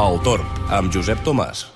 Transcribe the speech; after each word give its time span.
El 0.00 0.14
Torn, 0.24 0.46
amb 0.72 0.88
Josep 0.94 1.18
Tomàs. 1.26 1.66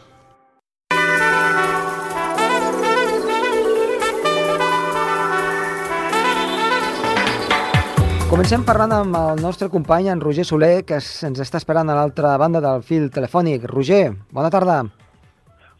Comencem 8.31 8.65
parlant 8.65 8.95
amb 8.97 9.19
el 9.19 9.43
nostre 9.45 9.69
company, 9.69 10.09
en 10.09 10.23
Roger 10.25 10.47
Soler, 10.49 10.87
que 10.89 10.97
ens 10.97 11.43
està 11.45 11.61
esperant 11.61 11.93
a 11.93 11.99
l'altra 11.99 12.31
banda 12.41 12.63
del 12.65 12.81
fil 12.87 13.11
telefònic. 13.13 13.67
Roger, 13.69 14.15
bona 14.33 14.49
tarda. 14.55 14.79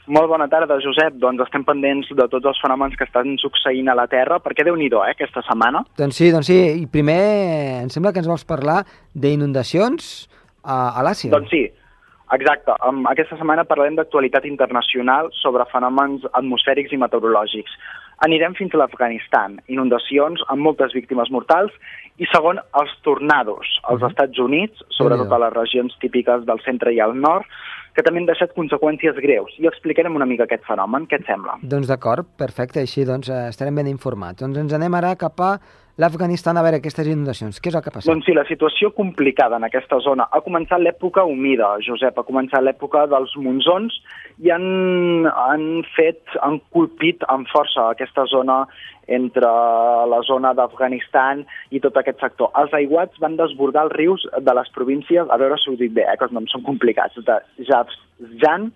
Molt 0.05 0.29
bona 0.29 0.45
tarda, 0.53 0.77
Josep. 0.85 1.17
Doncs 1.23 1.47
estem 1.47 1.65
pendents 1.65 2.13
de 2.13 2.27
tots 2.29 2.51
els 2.51 2.61
fenòmens 2.61 2.99
que 3.01 3.09
estan 3.09 3.39
succeint 3.41 3.89
a 3.89 3.97
la 3.97 4.05
Terra, 4.13 4.37
perquè 4.45 4.67
déu 4.69 4.77
nhi 4.77 4.91
eh, 4.93 5.01
aquesta 5.15 5.41
setmana. 5.49 5.87
Doncs 5.97 6.21
sí, 6.21 6.29
doncs 6.35 6.53
sí. 6.53 6.61
I 6.83 6.85
primer, 6.93 7.23
em 7.87 7.89
sembla 7.89 8.13
que 8.13 8.21
ens 8.21 8.29
vols 8.29 8.45
parlar 8.45 8.83
d'inundacions 9.15 10.29
a, 10.61 10.93
a 10.93 11.07
l'Àsia. 11.09 11.33
Doncs 11.33 11.49
sí, 11.57 11.65
exacte. 12.33 12.73
Um, 12.87 13.05
aquesta 13.11 13.37
setmana 13.37 13.67
parlarem 13.69 13.97
d'actualitat 13.99 14.47
internacional 14.49 15.31
sobre 15.43 15.67
fenòmens 15.73 16.25
atmosfèrics 16.33 16.93
i 16.93 17.01
meteorològics. 17.03 17.77
Anirem 18.25 18.55
fins 18.55 18.75
a 18.75 18.79
l'Afganistan, 18.79 19.59
inundacions 19.69 20.43
amb 20.49 20.63
moltes 20.63 20.95
víctimes 20.95 21.31
mortals, 21.35 21.73
i 22.23 22.29
segon, 22.31 22.61
els 22.81 22.93
tornados 23.03 23.67
als 23.83 24.01
-huh. 24.01 24.11
Estats 24.11 24.39
Units, 24.39 24.85
sobretot 24.89 25.33
a 25.33 25.39
les 25.39 25.53
regions 25.53 25.97
típiques 25.99 26.45
del 26.47 26.61
centre 26.63 26.93
i 26.95 27.01
al 27.01 27.15
nord, 27.21 27.47
que 27.95 28.03
també 28.03 28.23
han 28.23 28.29
deixat 28.31 28.55
conseqüències 28.59 29.21
greus. 29.23 29.55
I 29.63 29.71
explicarem 29.71 30.17
una 30.19 30.27
mica 30.27 30.49
aquest 30.49 30.67
fenomen. 30.67 31.07
Què 31.11 31.21
et 31.21 31.31
sembla? 31.31 31.59
Doncs 31.63 31.91
d'acord, 31.91 32.29
perfecte. 32.41 32.83
Així 32.83 33.07
doncs 33.09 33.31
eh, 33.31 33.47
estarem 33.53 33.81
ben 33.81 33.91
informats. 33.91 34.43
Doncs 34.43 34.61
ens 34.65 34.77
anem 34.77 34.99
ara 34.99 35.15
cap 35.21 35.41
a 35.41 35.55
l'Afganistan 36.03 36.59
a 36.59 36.65
veure 36.67 36.81
aquestes 36.81 37.07
inundacions. 37.07 37.61
Què 37.63 37.71
és 37.71 37.77
el 37.79 37.85
que 37.85 37.93
passa? 37.95 38.11
Doncs 38.11 38.27
sí, 38.27 38.35
la 38.35 38.47
situació 38.49 38.91
complicada 38.97 39.61
en 39.61 39.67
aquesta 39.69 40.01
zona. 40.03 40.27
Ha 40.35 40.43
començat 40.43 40.83
l'època 40.83 41.23
humida, 41.29 41.71
Josep, 41.87 42.19
ha 42.19 42.27
començat 42.27 42.65
l'època 42.67 43.05
dels 43.13 43.37
monzons 43.39 44.01
i 44.43 44.51
han, 44.51 45.29
han 45.31 45.85
fet, 45.95 46.23
han 46.43 46.59
colpit 46.75 47.23
amb 47.31 47.47
força 47.53 47.93
aquesta 47.93 48.27
zona 48.33 48.65
entre 49.07 49.51
la 50.11 50.21
zona 50.27 50.55
d'Afganistan 50.57 51.45
i 51.71 51.81
tot 51.85 51.97
aquest 52.01 52.21
sector. 52.21 52.51
Els 52.61 52.75
aiguats 52.77 53.21
van 53.23 53.39
desbordar 53.41 53.87
els 53.89 53.97
rius 53.99 54.27
de 54.41 54.57
les 54.59 54.71
províncies, 54.75 55.29
a 55.29 55.41
veure 55.41 55.59
si 55.61 55.71
ho 55.71 55.79
dic 55.81 55.95
bé, 55.97 56.07
eh, 56.09 56.19
que 56.19 56.29
els 56.29 56.37
noms 56.37 56.53
són 56.53 56.65
complicats, 56.67 57.17
de 57.27 57.39
Jafjan, 57.69 58.71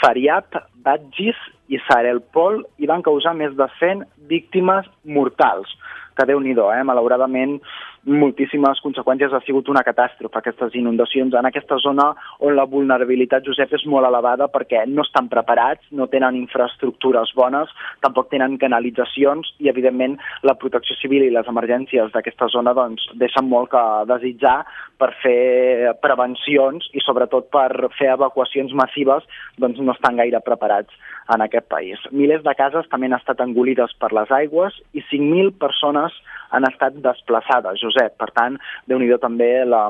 Faryab, 0.00 0.58
Badgis 0.84 1.38
i 1.72 1.78
Sarelpol 1.86 2.62
i 2.82 2.88
van 2.90 3.02
causar 3.02 3.34
més 3.38 3.54
de 3.56 3.68
100 3.78 4.04
víctimes 4.28 4.88
mortals 5.04 5.70
que 6.14 6.26
déu 6.28 6.40
nhi 6.40 6.54
eh? 6.54 6.82
malauradament 6.86 7.58
moltíssimes 8.04 8.80
conseqüències, 8.84 9.32
ha 9.32 9.40
sigut 9.46 9.68
una 9.72 9.82
catàstrofe 9.86 10.38
aquestes 10.40 10.74
inundacions 10.76 11.34
en 11.34 11.48
aquesta 11.48 11.78
zona 11.82 12.10
on 12.44 12.56
la 12.56 12.66
vulnerabilitat, 12.68 13.44
Josep, 13.46 13.72
és 13.78 13.86
molt 13.88 14.06
elevada 14.08 14.48
perquè 14.52 14.84
no 14.90 15.04
estan 15.06 15.30
preparats, 15.32 15.84
no 15.90 16.06
tenen 16.12 16.36
infraestructures 16.38 17.32
bones, 17.36 17.72
tampoc 18.04 18.30
tenen 18.32 18.58
canalitzacions 18.60 19.54
i, 19.58 19.70
evidentment, 19.72 20.18
la 20.44 20.56
protecció 20.60 20.96
civil 21.00 21.24
i 21.24 21.32
les 21.34 21.48
emergències 21.50 22.12
d'aquesta 22.12 22.50
zona 22.52 22.74
doncs, 22.76 23.08
deixen 23.20 23.48
molt 23.48 23.72
que 23.72 23.84
desitjar 24.10 24.60
per 25.00 25.10
fer 25.22 25.94
prevencions 26.04 26.90
i, 26.92 27.02
sobretot, 27.04 27.48
per 27.54 27.90
fer 27.98 28.12
evacuacions 28.14 28.74
massives, 28.76 29.24
doncs 29.58 29.80
no 29.80 29.96
estan 29.96 30.20
gaire 30.20 30.40
preparats 30.44 30.92
en 31.32 31.40
aquest 31.40 31.68
país. 31.72 32.00
Milers 32.12 32.44
de 32.44 32.52
cases 32.58 32.88
també 32.92 33.08
han 33.08 33.16
estat 33.16 33.40
engolides 33.40 33.94
per 34.00 34.12
les 34.12 34.30
aigües 34.34 34.76
i 34.92 35.00
5.000 35.08 35.56
persones 35.60 36.16
han 36.54 36.66
estat 36.68 36.96
desplaçades, 37.02 37.80
Josep. 37.82 37.93
Per 37.94 38.30
tant, 38.34 38.58
déu 38.90 38.98
nhi 38.98 39.10
també 39.22 39.64
la, 39.68 39.84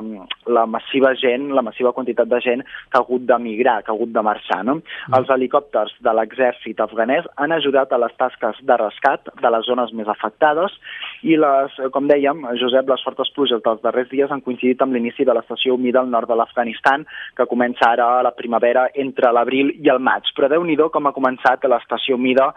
la 0.47 0.65
massiva 0.69 1.13
gent, 1.17 1.49
la 1.55 1.63
massiva 1.65 1.93
quantitat 1.95 2.29
de 2.29 2.39
gent 2.43 2.63
que 2.63 2.99
ha 2.99 3.03
hagut 3.03 3.25
de 3.25 3.37
migrar, 3.41 3.81
que 3.83 3.91
ha 3.91 3.95
hagut 3.95 4.13
de 4.13 4.23
marxar. 4.25 4.61
No? 4.67 4.77
Mm. 4.79 5.17
Els 5.19 5.31
helicòpters 5.35 5.95
de 6.05 6.13
l'exèrcit 6.19 6.81
afganès 6.83 7.27
han 7.41 7.55
ajudat 7.55 7.93
a 7.93 8.01
les 8.01 8.13
tasques 8.19 8.61
de 8.61 8.77
rescat 8.81 9.31
de 9.41 9.53
les 9.55 9.65
zones 9.65 9.93
més 9.97 10.09
afectades 10.11 10.75
i, 11.23 11.35
les, 11.41 11.79
com 11.93 12.09
dèiem, 12.09 12.45
Josep, 12.61 12.89
les 12.89 13.03
fortes 13.05 13.31
pluges 13.35 13.63
dels 13.65 13.81
darrers 13.83 14.11
dies 14.11 14.31
han 14.31 14.43
coincidit 14.45 14.81
amb 14.83 14.93
l'inici 14.95 15.25
de 15.25 15.33
l'estació 15.33 15.75
humida 15.75 16.01
al 16.03 16.11
nord 16.11 16.29
de 16.29 16.37
l'Afganistan, 16.37 17.05
que 17.35 17.49
comença 17.49 17.89
ara 17.89 18.11
a 18.19 18.23
la 18.25 18.35
primavera 18.37 18.87
entre 18.93 19.31
l'abril 19.33 19.73
i 19.81 19.89
el 19.91 20.03
maig. 20.03 20.29
Però 20.35 20.51
déu 20.51 20.63
nhi 20.63 20.75
com 20.75 21.07
ha 21.07 21.15
començat 21.15 21.63
l'estació 21.65 22.15
humida 22.15 22.51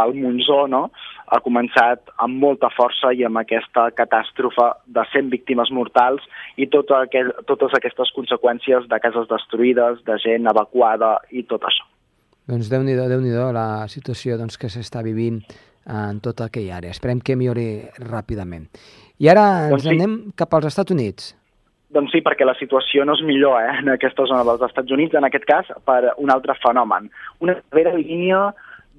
al 0.00 0.14
Monzó, 0.14 0.64
no? 0.70 0.88
ha 1.32 1.40
començat 1.40 2.12
amb 2.22 2.36
molta 2.40 2.68
força 2.74 3.12
i 3.16 3.24
amb 3.24 3.40
aquesta 3.40 3.88
catàstrofe 3.96 4.66
de 4.94 5.04
100 5.12 5.30
víctimes 5.32 5.72
mortals 5.74 6.24
i 6.56 6.68
tot 6.72 6.90
aquest, 6.94 7.34
totes 7.50 7.74
aquestes 7.76 8.12
conseqüències 8.16 8.88
de 8.90 9.00
cases 9.02 9.28
destruïdes, 9.30 10.02
de 10.06 10.18
gent 10.22 10.50
evacuada 10.50 11.16
i 11.30 11.44
tot 11.50 11.66
això. 11.68 11.86
Doncs 12.50 12.68
déu-n'hi-do, 12.68 13.06
déu 13.08 13.22
nhi 13.24 13.32
déu 13.32 13.52
la 13.56 13.86
situació 13.88 14.36
doncs, 14.36 14.58
que 14.60 14.68
s'està 14.68 15.00
vivint 15.04 15.40
en 15.88 16.20
tota 16.24 16.48
aquella 16.48 16.78
àrea. 16.80 16.92
Esperem 16.92 17.22
que 17.24 17.36
millori 17.36 17.86
ràpidament. 18.00 18.68
I 19.20 19.30
ara 19.32 19.46
ens 19.68 19.72
doncs 19.76 19.88
sí. 19.88 19.94
anem 19.94 20.18
cap 20.36 20.52
als 20.56 20.68
Estats 20.72 20.92
Units. 20.92 21.32
Doncs 21.94 22.10
sí, 22.12 22.20
perquè 22.26 22.46
la 22.46 22.56
situació 22.58 23.04
no 23.06 23.14
és 23.14 23.22
millor 23.24 23.60
eh, 23.62 23.72
en 23.80 23.92
aquesta 23.92 24.26
zona 24.28 24.44
dels 24.48 24.64
Estats 24.66 24.92
Units, 24.92 25.14
en 25.14 25.24
aquest 25.28 25.46
cas 25.48 25.70
per 25.86 26.14
un 26.18 26.32
altre 26.34 26.56
fenomen. 26.60 27.10
Una 27.44 27.56
severa 27.60 27.94
línia 27.96 28.48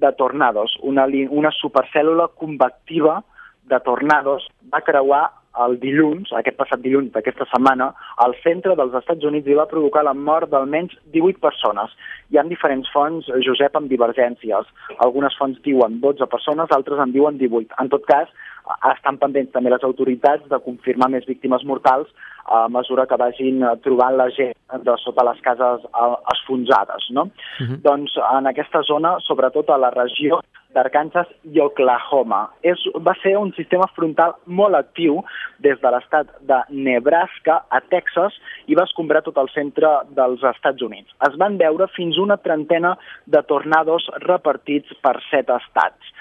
de 0.00 0.12
tornados, 0.16 0.76
una, 0.82 1.06
una 1.30 1.52
supercèl·lula 1.54 2.30
convectiva 2.36 3.20
de 3.68 3.78
tornados 3.84 4.46
va 4.72 4.82
creuar 4.86 5.24
el 5.64 5.78
dilluns, 5.80 6.32
aquest 6.36 6.56
passat 6.58 6.82
dilluns 6.82 7.12
d'aquesta 7.14 7.46
setmana, 7.50 7.90
al 8.24 8.34
centre 8.42 8.76
dels 8.78 8.94
Estats 9.00 9.24
Units 9.24 9.48
i 9.48 9.56
va 9.58 9.68
provocar 9.70 10.04
la 10.04 10.14
mort 10.14 10.50
d'almenys 10.52 10.96
18 11.14 11.40
persones. 11.40 11.94
Hi 12.30 12.38
ha 12.38 12.46
diferents 12.48 12.90
fonts, 12.92 13.30
Josep, 13.46 13.76
amb 13.76 13.90
divergències. 13.92 14.68
Algunes 15.06 15.36
fonts 15.38 15.62
diuen 15.64 16.00
12 16.02 16.28
persones, 16.32 16.72
altres 16.76 17.00
en 17.02 17.14
diuen 17.14 17.38
18. 17.38 17.74
En 17.82 17.92
tot 17.92 18.04
cas, 18.10 18.32
estan 18.90 19.18
pendents 19.22 19.52
també 19.54 19.70
les 19.70 19.84
autoritats 19.86 20.48
de 20.50 20.58
confirmar 20.64 21.08
més 21.12 21.26
víctimes 21.28 21.62
mortals 21.64 22.10
a 22.46 22.66
mesura 22.70 23.06
que 23.06 23.18
vagin 23.18 23.62
trobant 23.84 24.16
la 24.18 24.28
gent 24.34 24.54
de 24.86 24.94
sota 25.02 25.24
les 25.26 25.40
cases 25.42 25.86
eh, 25.86 26.14
esfonsades. 26.34 27.10
No? 27.10 27.28
Uh 27.28 27.62
mhm. 27.62 27.70
-huh. 27.70 27.80
Doncs 27.82 28.18
en 28.38 28.46
aquesta 28.46 28.82
zona, 28.82 29.16
sobretot 29.20 29.70
a 29.70 29.78
la 29.78 29.90
regió 29.90 30.40
d'Arkansas 30.76 31.30
i 31.48 31.60
Oklahoma. 31.64 32.42
És, 32.62 32.82
va 33.08 33.16
ser 33.22 33.34
un 33.40 33.52
sistema 33.56 33.88
frontal 33.96 34.36
molt 34.46 34.78
actiu 34.78 35.22
des 35.64 35.80
de 35.82 35.92
l'estat 35.94 36.30
de 36.50 36.60
Nebraska 36.70 37.62
a 37.70 37.82
Texas 37.92 38.36
i 38.70 38.76
va 38.78 38.86
escombrar 38.88 39.24
tot 39.26 39.40
el 39.42 39.50
centre 39.54 39.92
dels 40.18 40.44
Estats 40.54 40.84
Units. 40.84 41.12
Es 41.28 41.38
van 41.40 41.58
veure 41.60 41.88
fins 41.96 42.20
una 42.22 42.36
trentena 42.36 42.96
de 43.26 43.42
tornados 43.48 44.10
repartits 44.28 44.92
per 45.02 45.16
set 45.30 45.50
estats. 45.52 46.12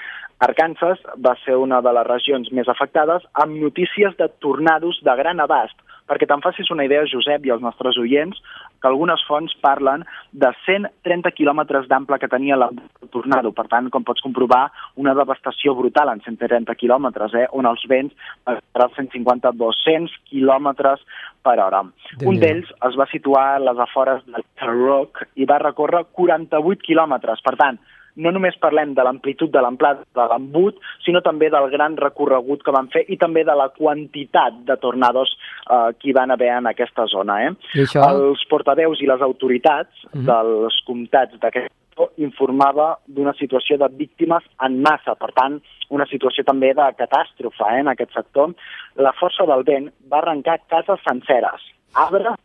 Arkansas 0.45 0.99
va 1.25 1.35
ser 1.45 1.55
una 1.55 1.79
de 1.81 1.91
les 1.95 2.07
regions 2.07 2.49
més 2.51 2.67
afectades 2.71 3.23
amb 3.43 3.55
notícies 3.61 4.17
de 4.19 4.27
tornados 4.43 4.99
de 5.07 5.15
gran 5.15 5.39
abast, 5.39 5.77
perquè 6.09 6.27
te'n 6.29 6.43
facis 6.43 6.69
una 6.73 6.85
idea, 6.85 7.05
Josep, 7.09 7.45
i 7.45 7.53
els 7.53 7.63
nostres 7.63 7.97
oients, 8.01 8.37
que 8.81 8.89
algunes 8.89 9.23
fonts 9.27 9.55
parlen 9.63 10.05
de 10.31 10.51
130 10.65 11.31
quilòmetres 11.37 11.87
d'ample 11.89 12.19
que 12.21 12.29
tenia 12.29 12.57
el 12.57 12.65
tornado. 13.13 13.51
Per 13.55 13.65
tant, 13.71 13.89
com 13.93 14.05
pots 14.05 14.23
comprovar, 14.25 14.67
una 15.01 15.15
devastació 15.17 15.75
brutal 15.77 16.11
en 16.13 16.21
130 16.25 16.75
quilòmetres, 16.77 17.33
eh, 17.33 17.47
on 17.51 17.65
els 17.65 17.85
vents 17.89 18.13
als 18.45 18.61
150-200 18.97 20.13
quilòmetres 20.29 21.01
per 21.45 21.57
hora. 21.61 21.83
Un 22.25 22.39
d'ells 22.41 22.69
es 22.89 22.97
va 22.99 23.09
situar 23.11 23.45
a 23.55 23.59
les 23.63 23.81
afores 23.81 24.23
de 24.25 24.41
Rock 24.65 25.25
i 25.35 25.45
va 25.49 25.61
recórrer 25.61 26.05
48 26.11 26.85
quilòmetres. 26.85 27.41
Per 27.45 27.55
tant, 27.57 27.79
no 28.15 28.31
només 28.31 28.57
parlem 28.61 28.93
de 28.95 29.03
l'amplitud 29.03 29.51
de 29.51 29.61
l'amplada 29.61 30.05
de 30.15 30.25
l'embut, 30.31 30.79
sinó 31.05 31.21
també 31.25 31.49
del 31.53 31.69
gran 31.73 31.97
recorregut 31.99 32.63
que 32.63 32.73
van 32.75 32.89
fer 32.93 33.05
i 33.11 33.17
també 33.21 33.43
de 33.47 33.55
la 33.55 33.69
quantitat 33.75 34.61
de 34.67 34.77
tornados 34.81 35.35
eh, 35.69 35.93
que 35.99 36.09
hi 36.09 36.17
van 36.17 36.31
haver 36.31 36.51
en 36.57 36.71
aquesta 36.71 37.07
zona. 37.11 37.41
Eh? 37.47 37.55
això... 37.85 38.03
Els 38.09 38.45
portaveus 38.49 39.01
i 39.01 39.09
les 39.11 39.21
autoritats 39.21 40.05
uh 40.05 40.17
mhm. 40.17 40.21
-huh. 40.21 40.27
dels 40.31 40.81
comtats 40.87 41.39
d'aquest 41.39 41.73
informava 42.17 42.97
d'una 43.07 43.33
situació 43.39 43.77
de 43.77 43.87
víctimes 43.87 44.43
en 44.65 44.81
massa, 44.81 45.15
per 45.15 45.31
tant, 45.31 45.61
una 45.89 46.05
situació 46.05 46.43
també 46.43 46.73
de 46.73 46.87
catàstrofe 46.97 47.63
eh, 47.71 47.79
en 47.79 47.87
aquest 47.87 48.11
sector. 48.13 48.53
La 48.95 49.13
força 49.13 49.45
del 49.45 49.63
vent 49.63 49.91
va 50.11 50.19
arrencar 50.19 50.59
cases 50.67 50.99
senceres, 51.07 51.61
arbres, 51.93 52.35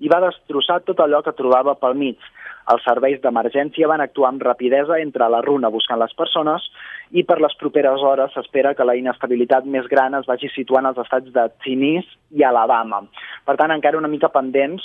i 0.00 0.08
va 0.08 0.22
destrossar 0.24 0.80
tot 0.86 1.00
allò 1.00 1.22
que 1.22 1.36
trobava 1.36 1.74
pel 1.74 1.94
mig. 1.94 2.18
Els 2.72 2.84
serveis 2.84 3.20
d'emergència 3.22 3.88
van 3.88 4.02
actuar 4.04 4.30
amb 4.30 4.42
rapidesa 4.44 4.98
entre 5.00 5.28
la 5.32 5.40
runa 5.46 5.70
buscant 5.72 6.00
les 6.00 6.12
persones 6.14 6.66
i 7.10 7.24
per 7.26 7.40
les 7.42 7.54
properes 7.58 8.02
hores 8.06 8.34
s'espera 8.34 8.74
que 8.78 8.86
la 8.86 8.96
inestabilitat 8.98 9.66
més 9.66 9.88
gran 9.90 10.14
es 10.14 10.28
vagi 10.28 10.50
situant 10.54 10.86
als 10.86 11.00
estats 11.02 11.32
de 11.34 11.46
Tennessee 11.64 12.38
i 12.38 12.44
Alabama. 12.46 13.02
Per 13.46 13.56
tant, 13.58 13.72
encara 13.74 13.98
una 13.98 14.10
mica 14.10 14.30
pendents 14.30 14.84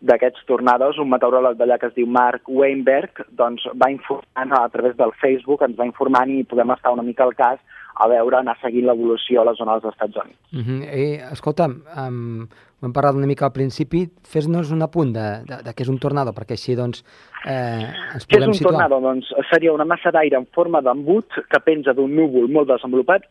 d'aquests 0.00 0.46
tornados, 0.48 0.98
un 0.98 1.10
meteoròleg 1.12 1.58
d'allà 1.58 1.76
que 1.80 1.90
es 1.90 1.96
diu 1.96 2.06
Mark 2.08 2.48
Weinberg 2.48 3.26
doncs, 3.36 3.66
va 3.76 3.90
informant 3.92 4.54
a 4.56 4.68
través 4.72 4.96
del 4.96 5.12
Facebook, 5.20 5.62
ens 5.62 5.76
va 5.76 5.88
informant 5.88 6.32
i 6.32 6.44
podem 6.48 6.72
estar 6.72 6.94
una 6.94 7.04
mica 7.04 7.24
al 7.24 7.36
cas 7.36 7.60
a 7.96 8.08
veure, 8.12 8.38
anar 8.38 8.56
seguint 8.60 8.86
l'evolució 8.88 9.42
a 9.42 9.48
la 9.48 9.54
zona 9.58 9.78
dels 9.78 9.94
Estats 9.94 10.16
Units. 10.22 10.38
Uh 10.52 10.60
-huh. 10.60 10.80
I, 10.84 11.06
escolta'm, 11.32 11.82
um, 11.96 12.48
ho 12.80 12.86
hem 12.86 12.92
parlat 12.92 13.14
una 13.14 13.26
mica 13.26 13.46
al 13.46 13.52
principi, 13.52 14.06
fes-nos 14.22 14.70
un 14.70 14.82
apunt 14.82 15.12
de, 15.14 15.26
de, 15.48 15.62
de 15.64 15.72
què 15.72 15.82
és 15.82 15.88
un 15.88 15.98
tornado, 15.98 16.32
perquè 16.36 16.52
així 16.58 16.74
doncs, 16.76 17.04
eh, 17.46 17.88
ens 18.14 18.26
Què 18.28 18.38
és 18.38 18.46
un 18.46 18.54
situar. 18.54 18.72
tornado? 18.72 19.00
Doncs 19.00 19.32
seria 19.50 19.72
una 19.72 19.84
massa 19.84 20.10
d'aire 20.10 20.36
en 20.36 20.46
forma 20.46 20.82
d'embut 20.82 21.26
que 21.48 21.60
penja 21.60 21.94
d'un 21.94 22.14
núvol 22.14 22.48
molt 22.48 22.68
desenvolupat 22.68 23.22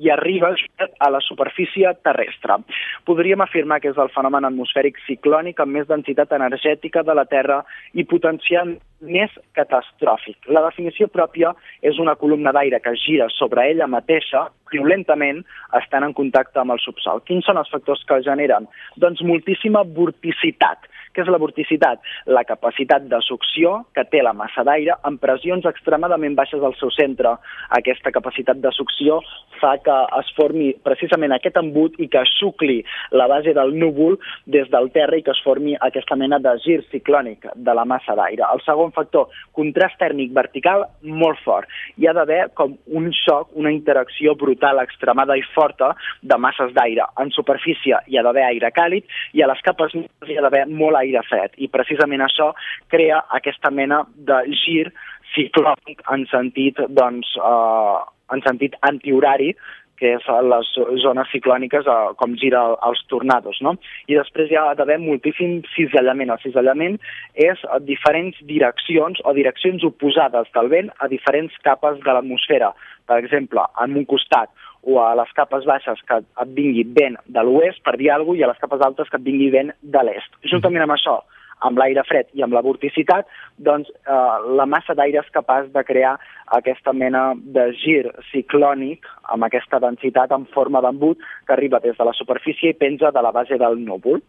i 0.00 0.10
arriba 0.10 0.54
a 0.98 1.10
la 1.10 1.20
superfície 1.20 1.90
terrestre. 2.02 2.58
Podríem 3.04 3.40
afirmar 3.44 3.80
que 3.80 3.90
és 3.92 3.98
el 4.00 4.12
fenomen 4.14 4.46
atmosfèric 4.48 5.00
ciclònic 5.06 5.60
amb 5.60 5.76
més 5.76 5.88
densitat 5.90 6.32
energètica 6.32 7.02
de 7.02 7.14
la 7.14 7.26
Terra 7.28 7.62
i 7.92 8.04
potencial 8.04 8.76
més 9.02 9.30
catastròfic. 9.58 10.48
La 10.48 10.62
definició 10.68 11.08
pròpia 11.12 11.52
és 11.82 11.98
una 11.98 12.16
columna 12.16 12.52
d'aire 12.54 12.80
que 12.80 12.94
gira 12.96 13.28
sobre 13.34 13.68
ella 13.70 13.90
mateixa 13.90 14.48
violentament 14.72 15.42
estant 15.78 16.06
en 16.06 16.16
contacte 16.16 16.62
amb 16.62 16.74
el 16.74 16.82
subsol. 16.82 17.22
Quins 17.28 17.46
són 17.46 17.60
els 17.60 17.70
factors 17.72 18.02
que 18.08 18.22
generen? 18.26 18.68
Doncs 18.96 19.22
moltíssima 19.26 19.84
vorticitat. 19.98 20.88
Què 21.12 21.20
és 21.20 21.28
la 21.28 21.40
vorticitat? 21.40 22.00
La 22.24 22.44
capacitat 22.48 23.04
de 23.10 23.18
succió 23.26 23.74
que 23.92 24.04
té 24.08 24.22
la 24.24 24.32
massa 24.32 24.64
d'aire 24.64 24.96
amb 25.04 25.20
pressions 25.20 25.66
extremadament 25.68 26.36
baixes 26.38 26.62
al 26.64 26.72
seu 26.78 26.88
centre. 26.96 27.34
Aquesta 27.76 28.12
capacitat 28.14 28.62
de 28.62 28.72
succió 28.72 29.18
fa 29.60 29.74
que 29.84 29.96
es 30.18 30.30
formi 30.38 30.70
precisament 30.86 31.34
aquest 31.36 31.58
embut 31.60 31.98
i 32.00 32.08
que 32.12 32.22
sucli 32.32 32.78
la 33.12 33.28
base 33.28 33.52
del 33.58 33.74
núvol 33.76 34.16
des 34.56 34.70
del 34.72 34.88
terra 34.96 35.18
i 35.18 35.24
que 35.26 35.34
es 35.36 35.42
formi 35.44 35.76
aquesta 35.88 36.16
mena 36.16 36.40
de 36.40 36.54
gir 36.64 36.78
ciclònic 36.94 37.44
de 37.54 37.76
la 37.76 37.84
massa 37.84 38.16
d'aire. 38.16 38.48
El 38.48 38.64
segon 38.64 38.96
factor, 38.96 39.28
contrast 39.52 40.00
tèrmic 40.00 40.32
vertical 40.32 40.86
molt 41.04 41.44
fort. 41.44 41.68
Hi 42.00 42.08
ha 42.08 42.16
d'haver 42.16 42.46
com 42.56 42.78
un 42.88 43.10
xoc, 43.20 43.52
una 43.52 43.74
interacció 43.74 44.34
brutal, 44.34 44.61
extremada 44.82 45.36
i 45.36 45.42
forta 45.54 45.92
de 46.22 46.38
masses 46.38 46.72
d'aire. 46.76 47.06
En 47.18 47.30
superfície 47.30 47.98
hi 48.06 48.18
ha 48.18 48.22
d'haver 48.22 48.44
aire 48.46 48.70
càlid 48.70 49.04
i 49.32 49.42
a 49.42 49.48
les 49.50 49.62
capes 49.62 49.94
hi 49.94 50.36
ha 50.36 50.44
d'haver 50.44 50.66
molt 50.68 50.96
aire 50.96 51.22
fred. 51.28 51.50
I 51.56 51.68
precisament 51.68 52.22
això 52.22 52.52
crea 52.88 53.22
aquesta 53.30 53.70
mena 53.70 54.04
de 54.14 54.42
gir 54.64 54.92
ciclònic 55.34 56.02
en 56.12 56.26
sentit, 56.30 56.78
doncs, 56.88 57.36
eh, 57.36 57.98
en 58.32 58.42
sentit 58.46 58.76
antihorari, 58.80 59.52
que 60.02 60.16
és 60.16 60.24
les 60.50 60.70
zones 61.04 61.30
ciclòniques 61.30 61.86
eh, 61.86 61.98
com 62.18 62.34
gira 62.40 62.62
els 62.88 63.02
tornados, 63.12 63.60
no? 63.62 63.76
I 64.10 64.18
després 64.18 64.50
hi 64.50 64.58
ha 64.58 64.72
d'haver 64.78 64.98
moltíssim 64.98 65.60
cisallament. 65.76 66.32
El 66.34 66.42
cisallament 66.42 66.98
és 67.38 67.62
a 67.70 67.78
diferents 67.78 68.40
direccions 68.48 69.22
o 69.22 69.34
direccions 69.36 69.86
oposades 69.86 70.50
del 70.56 70.72
vent 70.74 70.90
a 70.98 71.10
diferents 71.12 71.54
capes 71.62 72.02
de 72.02 72.16
l'atmosfera. 72.16 72.72
Per 73.06 73.20
exemple, 73.22 73.62
en 73.84 73.94
un 74.00 74.08
costat 74.10 74.50
o 74.82 74.98
a 74.98 75.12
les 75.14 75.30
capes 75.38 75.68
baixes 75.70 76.02
que 76.08 76.18
et 76.18 76.54
vingui 76.56 76.82
vent 76.98 77.20
de 77.30 77.46
l'oest, 77.46 77.78
per 77.86 77.94
dir 78.00 78.10
alguna 78.10 78.32
cosa, 78.32 78.40
i 78.40 78.44
a 78.48 78.50
les 78.50 78.62
capes 78.64 78.82
altes 78.88 79.10
que 79.10 79.20
et 79.20 79.26
vingui 79.28 79.52
vent 79.54 79.70
de 79.94 80.02
l'est. 80.02 80.38
Juntament 80.50 80.82
amb 80.82 80.96
això, 80.96 81.20
amb 81.68 81.78
l'aire 81.78 82.04
fred 82.08 82.28
i 82.38 82.44
amb 82.44 82.56
la 82.56 82.64
vorticitat, 82.64 83.28
doncs 83.58 83.90
eh, 83.92 84.36
la 84.58 84.66
massa 84.66 84.96
d'aire 84.98 85.22
és 85.22 85.32
capaç 85.34 85.70
de 85.74 85.84
crear 85.88 86.16
aquesta 86.58 86.92
mena 86.92 87.32
de 87.56 87.70
gir 87.80 88.04
ciclònic 88.32 89.08
amb 89.34 89.48
aquesta 89.48 89.80
densitat 89.82 90.34
en 90.36 90.46
forma 90.54 90.82
d'embut 90.84 91.18
que 91.46 91.56
arriba 91.56 91.80
des 91.80 91.96
de 91.98 92.08
la 92.08 92.16
superfície 92.18 92.72
i 92.72 92.78
penja 92.78 93.10
de 93.10 93.22
la 93.22 93.32
base 93.32 93.58
del 93.58 93.80
núvol. 93.84 94.22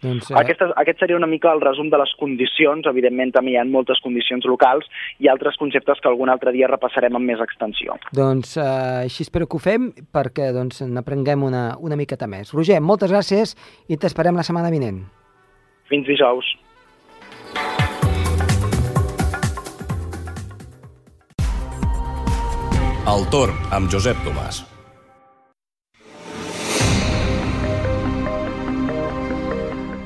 Doncs, 0.00 0.30
Eh... 0.30 0.36
Aquest, 0.40 0.62
aquest 0.80 1.02
seria 1.02 1.16
una 1.16 1.28
mica 1.28 1.52
el 1.52 1.60
resum 1.60 1.90
de 1.92 1.98
les 2.00 2.12
condicions. 2.20 2.86
Evidentment, 2.88 3.34
també 3.36 3.52
hi 3.54 3.58
ha 3.60 3.66
moltes 3.68 4.00
condicions 4.04 4.46
locals 4.48 4.88
i 5.20 5.28
altres 5.28 5.58
conceptes 5.60 6.00
que 6.00 6.08
algun 6.08 6.32
altre 6.32 6.54
dia 6.56 6.70
repassarem 6.70 7.16
amb 7.16 7.28
més 7.28 7.42
extensió. 7.44 7.98
Doncs 8.16 8.56
eh, 8.56 8.64
així 9.04 9.26
espero 9.26 9.46
que 9.46 9.58
ho 9.58 9.62
fem 9.62 9.90
perquè 10.14 10.50
doncs, 10.56 10.80
n'aprenguem 10.88 11.44
una, 11.44 11.64
una 11.78 12.00
miqueta 12.00 12.30
més. 12.30 12.54
Roger, 12.56 12.80
moltes 12.80 13.12
gràcies 13.12 13.54
i 13.88 14.00
t'esperem 14.00 14.40
la 14.40 14.46
setmana 14.46 14.72
vinent. 14.72 15.04
Fins 15.92 16.08
dijous. 16.08 16.48
El 23.10 23.24
torn 23.26 23.56
amb 23.74 23.90
Josep 23.90 24.18
Tomàs. 24.22 24.60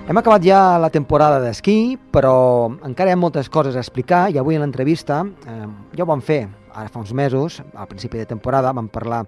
Hem 0.08 0.20
acabat 0.20 0.46
ja 0.46 0.78
la 0.80 0.88
temporada 0.94 1.42
d'esquí, 1.42 1.98
però 2.14 2.70
encara 2.86 3.12
hi 3.12 3.16
ha 3.18 3.20
moltes 3.20 3.50
coses 3.52 3.76
a 3.76 3.82
explicar 3.82 4.22
i 4.32 4.40
avui 4.40 4.56
en 4.56 4.64
l'entrevista, 4.64 5.20
eh, 5.44 5.66
ja 5.92 6.06
ho 6.06 6.08
vam 6.08 6.24
fer 6.24 6.46
ara 6.72 6.88
fa 6.88 7.02
uns 7.02 7.12
mesos, 7.12 7.60
al 7.74 7.90
principi 7.92 8.22
de 8.22 8.30
temporada, 8.30 8.72
vam 8.72 8.88
parlar 8.88 9.26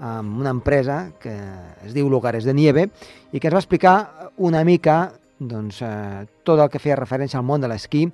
amb 0.00 0.40
una 0.40 0.56
empresa 0.56 1.10
que 1.20 1.36
es 1.84 1.92
diu 1.92 2.08
Lugares 2.08 2.48
de 2.48 2.56
Nieve 2.56 2.88
i 3.32 3.36
que 3.36 3.50
ens 3.50 3.58
va 3.58 3.64
explicar 3.66 3.96
una 4.38 4.64
mica 4.64 5.10
doncs, 5.36 5.82
eh, 5.82 6.24
tot 6.42 6.56
el 6.56 6.72
que 6.72 6.80
feia 6.80 6.96
referència 6.96 7.36
al 7.36 7.44
món 7.44 7.60
de 7.60 7.68
l'esquí 7.68 8.06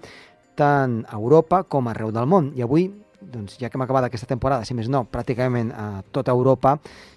tant 0.56 1.05
a 1.06 1.20
Europa 1.20 1.62
com 1.69 1.87
arreu 1.87 2.11
del 2.11 2.26
món. 2.26 2.50
I 2.56 2.64
avui, 2.64 2.88
doncs, 3.32 3.58
ja 3.61 3.70
que 3.70 3.78
hem 3.78 3.84
acabat 3.84 4.08
aquesta 4.08 4.28
temporada, 4.31 4.64
si 4.64 4.75
més 4.75 4.90
no, 4.93 5.05
pràcticament 5.11 5.73
a 5.75 5.87
tota 6.14 6.34
Europa, 6.34 6.76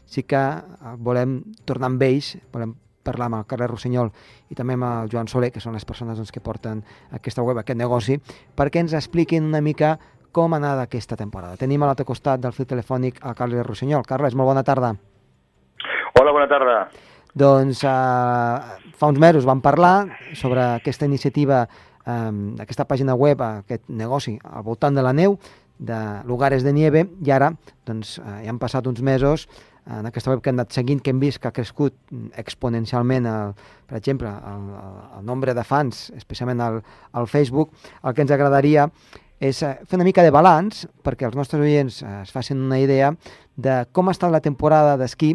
sí 0.10 0.24
que 0.24 0.40
eh, 0.40 0.94
volem 0.98 1.40
tornar 1.70 1.92
amb 1.92 2.06
ells, 2.06 2.36
volem 2.54 2.76
parlar 3.04 3.30
amb 3.30 3.40
el 3.40 3.46
Carles 3.50 3.70
Rossinyol 3.72 4.12
i 4.52 4.58
també 4.58 4.76
amb 4.76 4.86
el 4.90 5.12
Joan 5.12 5.30
Soler, 5.32 5.52
que 5.56 5.64
són 5.64 5.76
les 5.78 5.86
persones 5.88 6.20
doncs, 6.20 6.32
que 6.36 6.44
porten 6.44 6.84
aquesta 7.16 7.46
web, 7.46 7.62
aquest 7.62 7.80
negoci, 7.80 8.20
perquè 8.56 8.84
ens 8.84 8.96
expliquin 8.98 9.48
una 9.48 9.62
mica 9.66 9.98
com 10.36 10.54
ha 10.54 10.60
anat 10.62 10.84
aquesta 10.84 11.18
temporada. 11.18 11.58
Tenim 11.58 11.82
a 11.84 11.90
l'altre 11.90 12.06
costat 12.06 12.42
del 12.42 12.54
fil 12.54 12.68
telefònic 12.70 13.24
a 13.26 13.34
Carles 13.38 13.66
Rossinyol. 13.66 14.06
Carles, 14.06 14.36
molt 14.38 14.52
bona 14.52 14.64
tarda. 14.64 14.94
Hola, 16.20 16.34
bona 16.36 16.50
tarda. 16.52 16.82
Doncs 17.34 17.84
eh, 17.86 18.82
fa 19.00 19.10
uns 19.10 19.22
mesos 19.22 19.46
vam 19.46 19.62
parlar 19.62 20.10
sobre 20.38 20.62
aquesta 20.76 21.08
iniciativa, 21.10 21.64
eh, 22.06 22.32
aquesta 22.62 22.86
pàgina 22.86 23.16
web, 23.16 23.42
aquest 23.42 23.90
negoci 23.90 24.38
al 24.44 24.66
voltant 24.66 24.98
de 24.98 25.06
la 25.06 25.14
neu, 25.14 25.38
de 25.80 25.98
Lugares 26.28 26.64
de 26.64 26.74
Nieve, 26.76 27.08
i 27.24 27.32
ara 27.32 27.54
doncs, 27.88 28.18
eh, 28.20 28.38
ja 28.44 28.52
han 28.52 28.60
passat 28.62 28.88
uns 28.88 29.02
mesos 29.02 29.48
en 29.90 30.06
aquesta 30.06 30.30
web 30.30 30.44
que 30.44 30.52
hem 30.52 30.60
anat 30.60 30.76
seguint, 30.76 31.00
que 31.02 31.10
hem 31.10 31.22
vist 31.22 31.40
que 31.42 31.50
ha 31.50 31.56
crescut 31.56 31.96
exponencialment, 32.38 33.26
el, 33.26 33.56
per 33.90 33.98
exemple, 33.98 34.30
el, 34.30 34.68
el 35.18 35.26
nombre 35.26 35.56
de 35.58 35.64
fans, 35.66 36.10
especialment 36.18 36.62
al, 36.62 36.78
al 37.18 37.28
Facebook, 37.28 37.72
el 38.04 38.14
que 38.14 38.22
ens 38.26 38.36
agradaria 38.36 38.86
és 39.40 39.62
eh, 39.64 39.74
fer 39.88 39.98
una 39.98 40.06
mica 40.08 40.24
de 40.26 40.34
balanç 40.36 40.84
perquè 41.04 41.26
els 41.30 41.38
nostres 41.40 41.64
oients 41.64 42.02
eh, 42.04 42.16
es 42.26 42.34
facin 42.36 42.60
una 42.62 42.80
idea 42.80 43.14
de 43.56 43.82
com 43.96 44.10
ha 44.10 44.16
estat 44.16 44.34
la 44.34 44.44
temporada 44.44 44.98
d'esquí. 45.00 45.32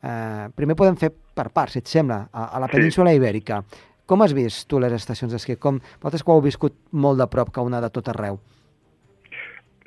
Eh, 0.00 0.46
primer 0.56 0.78
podem 0.78 0.96
fer 0.96 1.10
per 1.10 1.50
parts, 1.50 1.74
si 1.74 1.82
et 1.82 1.90
sembla, 1.90 2.22
a, 2.32 2.46
a 2.54 2.62
la 2.62 2.70
península 2.70 3.12
ibèrica. 3.16 3.60
Com 4.06 4.22
has 4.22 4.32
vist 4.34 4.66
tu 4.70 4.80
les 4.82 4.94
estacions 4.94 5.34
d'esquí? 5.34 5.58
Com, 5.58 5.82
vosaltres 6.00 6.24
que 6.24 6.32
ho 6.32 6.38
heu 6.38 6.46
viscut 6.46 6.78
molt 6.90 7.20
de 7.20 7.28
prop, 7.30 7.52
que 7.54 7.62
una 7.66 7.82
de 7.82 7.90
tot 7.92 8.08
arreu. 8.10 8.40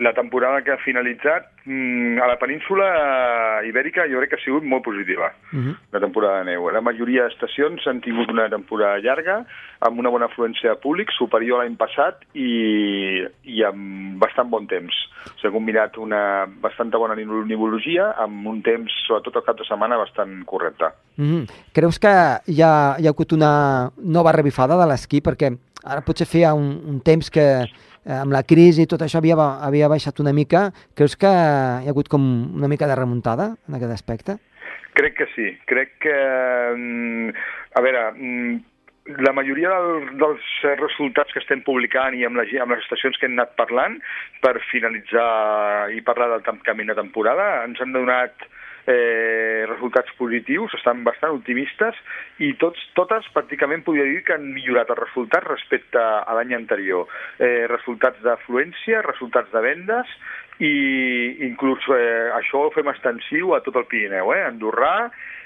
La 0.03 0.11
temporada 0.13 0.61
que 0.65 0.73
ha 0.73 0.79
finalitzat 0.83 1.45
mm, 1.65 2.19
a 2.19 2.27
la 2.27 2.35
península 2.41 2.87
ibèrica 3.67 4.03
jo 4.11 4.19
crec 4.19 4.33
que 4.33 4.39
ha 4.39 4.43
sigut 4.43 4.65
molt 4.67 4.83
positiva, 4.83 5.31
uh 5.53 5.59
-huh. 5.59 5.75
la 5.93 5.99
temporada 5.99 6.39
de 6.39 6.51
neu. 6.51 6.69
La 6.71 6.81
majoria 6.81 7.23
d'estacions 7.23 7.87
han 7.87 8.01
tingut 8.01 8.29
una 8.29 8.49
temporada 8.49 8.99
llarga, 8.99 9.45
amb 9.79 9.99
una 9.99 10.09
bona 10.09 10.25
afluència 10.25 10.69
de 10.69 10.81
públic, 10.81 11.11
superior 11.11 11.59
a 11.59 11.63
l'any 11.63 11.75
passat 11.75 12.15
i, 12.33 13.23
i 13.43 13.63
amb 13.63 14.19
bastant 14.19 14.49
bon 14.49 14.67
temps. 14.67 14.93
S'ha 15.41 15.51
combinat 15.51 15.97
una 15.97 16.45
bastanta 16.47 16.97
bona 16.97 17.15
nivologia 17.15 18.11
amb 18.17 18.47
un 18.47 18.61
temps, 18.61 18.91
sobretot 19.07 19.35
el 19.35 19.43
cap 19.43 19.57
de 19.57 19.65
setmana, 19.65 19.97
bastant 19.97 20.43
correcte. 20.45 20.85
Uh 21.17 21.23
-huh. 21.23 21.47
Creus 21.73 21.99
que 21.99 22.13
hi 22.47 22.61
ha, 22.61 22.95
hi 22.99 23.05
ha 23.07 23.09
hagut 23.09 23.31
una 23.31 23.89
nova 23.97 24.31
revifada 24.31 24.75
de 24.77 24.87
l'esquí? 24.87 25.21
Perquè 25.21 25.57
ara 25.83 26.01
potser 26.01 26.27
feia 26.27 26.53
un, 26.53 26.81
un 26.85 27.01
temps 27.01 27.29
que 27.29 27.65
amb 28.05 28.33
la 28.35 28.43
crisi 28.43 28.83
i 28.83 28.89
tot 28.89 29.01
això 29.05 29.21
havia, 29.21 29.37
havia 29.67 29.91
baixat 29.91 30.19
una 30.23 30.33
mica. 30.33 30.69
Creus 30.95 31.15
que 31.15 31.29
hi 31.29 31.87
ha 31.87 31.93
hagut 31.93 32.09
com 32.11 32.23
una 32.55 32.67
mica 32.71 32.87
de 32.87 32.97
remuntada 32.99 33.55
en 33.67 33.79
aquest 33.79 33.93
aspecte? 33.95 34.37
Crec 34.93 35.17
que 35.17 35.27
sí. 35.35 35.49
Crec 35.65 35.97
que... 36.03 36.15
mm, 36.75 37.33
A 37.73 37.81
veure, 37.81 38.11
mm, 38.13 38.59
la 39.25 39.33
majoria 39.33 39.69
del, 39.69 40.17
dels 40.21 40.49
resultats 40.79 41.33
que 41.33 41.41
estem 41.41 41.63
publicant 41.65 42.15
i 42.15 42.23
amb, 42.27 42.37
la, 42.39 42.45
amb 42.63 42.71
les 42.75 42.83
estacions 42.85 43.17
que 43.19 43.27
hem 43.27 43.35
anat 43.35 43.55
parlant 43.59 43.97
per 44.43 44.53
finalitzar 44.69 45.89
i 45.91 46.03
parlar 46.05 46.29
del 46.31 46.45
tancament 46.45 46.91
de 46.91 46.95
temporada 47.01 47.47
ens 47.65 47.81
han 47.83 47.91
donat 47.95 48.45
eh, 48.87 49.65
resultats 49.69 50.11
positius, 50.17 50.73
estan 50.77 51.03
bastant 51.07 51.35
optimistes 51.37 51.97
i 52.43 52.53
tots, 52.61 52.79
totes 52.97 53.27
pràcticament 53.35 53.85
podria 53.85 54.07
dir 54.09 54.23
que 54.27 54.35
han 54.35 54.49
millorat 54.53 54.91
els 54.93 55.03
resultats 55.05 55.47
respecte 55.47 55.99
a 56.01 56.37
l'any 56.37 56.55
anterior. 56.57 57.07
Eh, 57.39 57.65
resultats 57.71 58.21
d'afluència, 58.25 59.03
resultats 59.05 59.51
de 59.53 59.63
vendes 59.63 60.17
i 60.63 60.73
inclús 61.47 61.85
eh, 61.91 62.29
això 62.37 62.67
ho 62.67 62.73
fem 62.75 62.89
extensiu 62.91 63.55
a 63.55 63.61
tot 63.65 63.79
el 63.79 63.87
Pirineu, 63.89 64.33
eh? 64.35 64.43
Andorrà, 64.45 64.95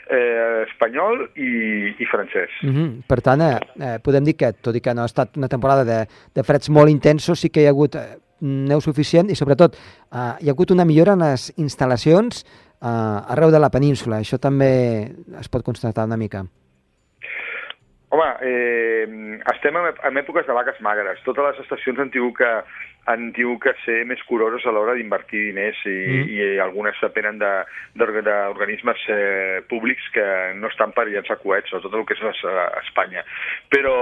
eh, 0.10 0.66
espanyol 0.68 1.28
i, 1.36 1.96
i 2.00 2.06
francès. 2.06 2.52
Uh 2.64 2.70
-huh. 2.70 2.90
Per 3.08 3.22
tant, 3.22 3.42
eh, 3.42 3.60
eh, 3.80 3.98
podem 4.04 4.24
dir 4.24 4.36
que, 4.36 4.54
tot 4.54 4.76
i 4.76 4.82
que 4.82 4.94
no 4.94 5.02
ha 5.02 5.12
estat 5.12 5.38
una 5.38 5.48
temporada 5.48 5.84
de, 5.84 6.08
de 6.34 6.44
freds 6.44 6.70
molt 6.70 6.90
intensos, 6.90 7.40
sí 7.40 7.50
que 7.50 7.62
hi 7.62 7.66
ha 7.66 7.70
hagut 7.70 7.96
eh, 7.96 8.18
neu 8.42 8.82
suficient 8.82 9.30
i 9.30 9.36
sobretot 9.36 9.76
eh, 9.76 10.34
hi 10.42 10.48
ha 10.48 10.54
hagut 10.54 10.72
una 10.72 10.86
millora 10.86 11.14
en 11.14 11.20
les 11.20 11.54
instal·lacions 11.58 12.46
uh, 12.82 13.34
arreu 13.34 13.52
de 13.54 13.60
la 13.60 13.72
península. 13.74 14.22
Això 14.22 14.40
també 14.42 14.72
es 15.40 15.50
pot 15.52 15.66
constatar 15.66 16.06
una 16.08 16.18
mica. 16.18 16.46
Home, 18.10 18.28
eh, 18.40 19.04
estem 19.52 19.76
en 19.76 20.20
èpoques 20.22 20.48
de 20.48 20.56
vaques 20.56 20.78
magres. 20.82 21.20
Totes 21.26 21.44
les 21.44 21.58
estacions 21.66 22.00
han 22.00 22.12
tingut 22.14 22.38
que 22.40 22.52
han 23.08 23.32
tingut 23.36 23.62
que 23.64 23.74
ser 23.86 24.02
més 24.10 24.20
curoses 24.28 24.66
a 24.68 24.74
l'hora 24.76 24.94
d'invertir 24.98 25.46
diners 25.50 25.80
i, 25.88 25.96
mm. 25.96 26.32
i 26.36 26.48
algunes 26.60 26.98
depenen 27.00 27.40
d'organismes 27.40 29.06
eh, 29.14 29.62
públics 29.72 30.10
que 30.12 30.26
no 30.60 30.68
estan 30.68 30.92
per 30.96 31.08
llançar 31.08 31.38
coets, 31.40 31.72
tot 31.72 31.94
el 31.94 32.04
que 32.08 32.18
és 32.18 32.24
a, 32.28 32.34
a 32.66 32.82
Espanya. 32.84 33.24
Però 33.72 33.96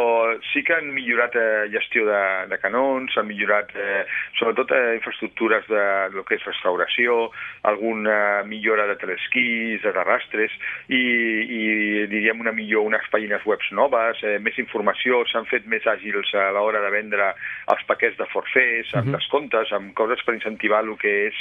sí 0.50 0.64
que 0.66 0.74
han 0.80 0.90
millorat 0.96 1.38
eh, 1.38 1.68
gestió 1.74 2.08
de, 2.10 2.24
de 2.50 2.60
canons, 2.64 3.14
han 3.20 3.30
millorat 3.30 3.70
eh, 3.78 4.02
sobretot 4.40 4.74
eh, 4.74 4.96
infraestructures 4.98 5.70
de, 5.70 5.86
de 6.10 6.18
lo 6.18 6.26
que 6.26 6.40
és 6.40 6.48
restauració, 6.50 7.30
alguna 7.70 8.42
millora 8.50 8.88
de 8.90 8.98
telesquís, 9.02 9.84
de 9.86 9.94
terrastres 9.94 10.54
i, 10.90 11.04
i 11.46 11.62
diríem 12.10 12.42
una 12.42 12.56
millor, 12.58 12.90
unes 12.90 13.06
pàgines 13.14 13.46
webs 13.46 13.70
noves, 13.78 14.26
eh, 14.26 14.40
més 14.42 14.58
informació, 14.62 15.22
s'han 15.30 15.46
fet 15.52 15.70
més 15.70 15.86
àgils 15.94 16.34
a 16.34 16.50
l'hora 16.58 16.82
de 16.82 16.92
vendre 16.94 17.32
els 17.70 17.86
paquets 17.86 18.18
de 18.18 18.30
forfers, 18.34 18.95
amb 18.96 19.08
uh 19.08 19.12
-huh. 19.12 19.18
descomptes, 19.20 19.72
amb 19.72 19.94
coses 19.94 20.24
per 20.25 20.36
incentivar 20.36 20.84
el 20.84 20.98
que 20.98 21.28
és... 21.28 21.36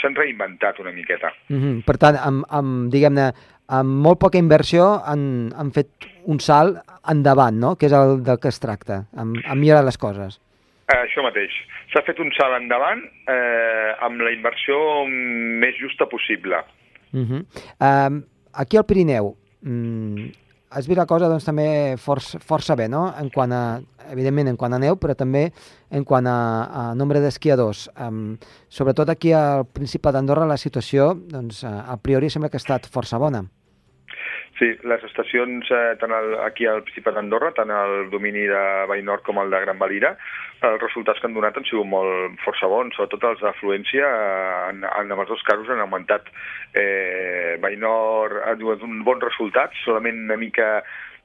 S'han 0.00 0.14
reinventat 0.14 0.78
una 0.80 0.92
miqueta. 0.92 1.32
Uh 1.48 1.56
-huh. 1.56 1.84
Per 1.84 1.96
tant, 1.96 2.16
amb, 2.16 2.44
amb 2.48 2.92
diguem-ne, 2.92 3.32
amb 3.68 3.90
molt 4.04 4.18
poca 4.18 4.38
inversió 4.38 5.02
han, 5.04 5.52
han 5.56 5.72
fet 5.72 5.88
un 6.24 6.40
salt 6.40 6.78
endavant, 7.08 7.56
no? 7.58 7.76
que 7.76 7.86
és 7.86 7.92
el 7.92 8.22
del 8.22 8.38
que 8.38 8.48
es 8.48 8.60
tracta, 8.60 9.06
amb, 9.16 9.36
amb 9.44 9.60
millorar 9.60 9.84
les 9.84 9.98
coses. 9.98 10.40
Eh, 10.86 10.94
això 11.02 11.22
mateix. 11.22 11.50
S'ha 11.92 12.02
fet 12.06 12.20
un 12.22 12.30
salt 12.36 12.60
endavant 12.60 13.02
eh, 13.26 13.92
amb 14.06 14.20
la 14.20 14.30
inversió 14.30 14.76
més 15.08 15.74
justa 15.80 16.06
possible. 16.06 16.62
Uh 17.12 17.20
-huh. 17.20 17.42
uh, 17.80 18.22
aquí 18.52 18.76
al 18.76 18.84
Pirineu, 18.84 19.36
mm, 19.62 20.30
has 20.76 20.86
vist 20.86 21.00
la 21.00 21.06
cosa 21.08 21.30
doncs, 21.32 21.46
també 21.48 21.66
força, 21.96 22.38
força 22.44 22.76
bé, 22.76 22.84
no? 22.92 23.06
En 23.16 23.30
quant 23.32 23.52
a, 23.56 23.80
evidentment, 24.12 24.50
en 24.52 24.58
quant 24.60 24.76
a 24.76 24.80
neu, 24.82 24.98
però 25.00 25.16
també 25.16 25.46
en 25.88 26.04
quant 26.04 26.28
a, 26.28 26.38
a 26.68 26.82
nombre 26.98 27.22
d'esquiadors. 27.24 27.86
Um, 27.96 28.36
sobretot 28.68 29.08
aquí 29.12 29.32
al 29.32 29.64
Principat 29.72 30.18
d'Andorra 30.18 30.48
la 30.48 30.60
situació, 30.60 31.14
doncs, 31.32 31.64
a 31.64 31.96
priori 32.02 32.28
sembla 32.28 32.52
que 32.52 32.60
ha 32.60 32.64
estat 32.64 32.90
força 32.92 33.20
bona. 33.22 33.46
Sí, 34.56 34.70
les 34.88 35.02
estacions 35.04 35.68
eh, 35.68 35.96
tant 36.00 36.12
el, 36.16 36.30
aquí 36.40 36.64
al 36.64 36.80
Principat 36.86 37.18
d'Andorra, 37.18 37.50
tant 37.58 37.68
el 37.68 38.06
domini 38.08 38.46
de 38.48 38.60
Vallnord 38.88 39.24
com 39.26 39.36
el 39.42 39.52
de 39.52 39.60
Gran 39.60 39.76
Valira, 39.76 40.14
els 40.64 40.80
resultats 40.80 41.20
que 41.20 41.28
han 41.28 41.36
donat 41.36 41.58
han 41.60 41.66
sigut 41.68 41.84
molt 41.90 42.38
força 42.40 42.70
bons, 42.72 42.96
sobretot 42.96 43.26
els 43.28 43.42
d'afluència, 43.44 44.08
en, 44.70 44.80
en, 44.88 45.12
en 45.12 45.20
els 45.20 45.28
dos 45.28 45.44
casos 45.44 45.68
han 45.68 45.84
augmentat. 45.84 46.30
Eh, 46.72 47.58
Vallnord 47.60 48.40
ha 48.46 48.56
donat 48.56 48.86
un 48.88 49.02
bon 49.04 49.20
resultat, 49.20 49.76
solament 49.84 50.24
una 50.24 50.40
mica 50.40 50.70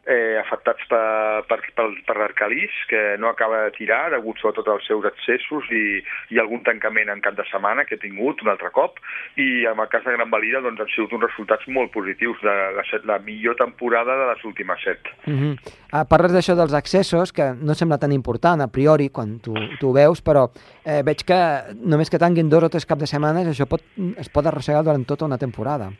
eh, 0.05 0.37
afectats 0.41 0.85
per, 0.89 1.45
per, 1.47 1.59
per, 1.75 1.85
per 2.07 2.15
l'Arcalís, 2.17 2.73
que 2.89 3.17
no 3.21 3.29
acaba 3.29 3.63
de 3.65 3.73
tirar, 3.75 4.09
degut 4.13 4.39
sobretot 4.41 4.67
als 4.73 4.87
seus 4.89 5.05
excessos 5.11 5.69
i, 5.69 6.01
i 6.33 6.41
algun 6.41 6.63
tancament 6.65 7.11
en 7.13 7.21
cap 7.21 7.37
de 7.37 7.45
setmana 7.51 7.85
que 7.85 7.97
ha 7.97 8.01
tingut 8.01 8.41
un 8.41 8.51
altre 8.53 8.71
cop, 8.73 8.97
i 9.37 9.65
en 9.69 9.79
el 9.79 9.91
cas 9.91 10.05
de 10.07 10.15
Gran 10.17 10.33
Valida 10.33 10.63
doncs, 10.65 10.81
han 10.81 10.91
sigut 10.95 11.15
uns 11.17 11.27
resultats 11.27 11.69
molt 11.69 11.93
positius, 11.93 12.41
de 12.41 12.57
la, 12.77 12.85
la 13.13 13.19
millor 13.25 13.57
temporada 13.59 14.17
de 14.17 14.29
les 14.31 14.45
últimes 14.49 14.81
set. 14.83 15.13
Uh 15.27 15.33
-huh. 15.33 15.53
uh, 15.93 16.05
parles 16.09 16.33
d'això 16.33 16.55
dels 16.55 16.73
accessos, 16.73 17.31
que 17.33 17.53
no 17.53 17.73
sembla 17.73 17.99
tan 17.99 18.11
important 18.11 18.61
a 18.61 18.67
priori 18.67 19.09
quan 19.09 19.39
tu, 19.39 19.53
tu 19.79 19.93
veus, 19.93 20.21
però 20.21 20.49
eh, 20.85 21.03
veig 21.03 21.23
que 21.25 21.39
només 21.75 22.09
que 22.09 22.19
tanguin 22.19 22.49
dos 22.49 22.63
o 22.63 22.69
tres 22.69 22.85
caps 22.85 23.01
de 23.01 23.07
setmanes 23.07 23.47
això 23.47 23.67
pot, 23.67 23.81
es 24.17 24.29
pot 24.29 24.45
arrossegar 24.45 24.83
durant 24.83 25.05
tota 25.05 25.25
una 25.25 25.37
temporada. 25.37 25.91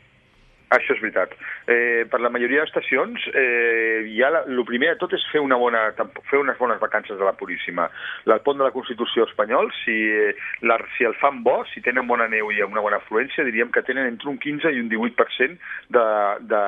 Això 0.72 0.94
és 0.94 1.02
veritat. 1.02 1.34
Eh, 1.68 2.04
per 2.10 2.20
la 2.22 2.30
majoria 2.32 2.62
d'estacions, 2.62 3.26
eh, 3.36 4.08
ja 4.16 4.30
la, 4.32 4.42
el 4.48 4.62
primer 4.68 4.92
de 4.92 5.00
tot 5.02 5.12
és 5.16 5.24
fer, 5.32 5.42
una 5.44 5.58
bona, 5.60 5.84
fer 6.30 6.40
unes 6.40 6.58
bones 6.58 6.80
vacances 6.80 7.18
de 7.18 7.26
la 7.26 7.34
Puríssima. 7.36 7.88
El 8.24 8.38
pont 8.46 8.58
de 8.58 8.64
la 8.64 8.72
Constitució 8.74 9.26
espanyol, 9.28 9.70
si, 9.82 9.96
la, 10.64 10.78
si 10.96 11.04
el 11.08 11.16
fan 11.20 11.42
bo, 11.44 11.60
si 11.72 11.84
tenen 11.84 12.08
bona 12.08 12.28
neu 12.32 12.50
i 12.52 12.62
una 12.64 12.84
bona 12.84 13.00
afluència, 13.02 13.44
diríem 13.44 13.72
que 13.74 13.84
tenen 13.86 14.08
entre 14.08 14.32
un 14.32 14.38
15 14.40 14.72
i 14.72 14.80
un 14.80 14.88
18% 14.92 15.58
de, 15.92 16.06
de, 16.52 16.62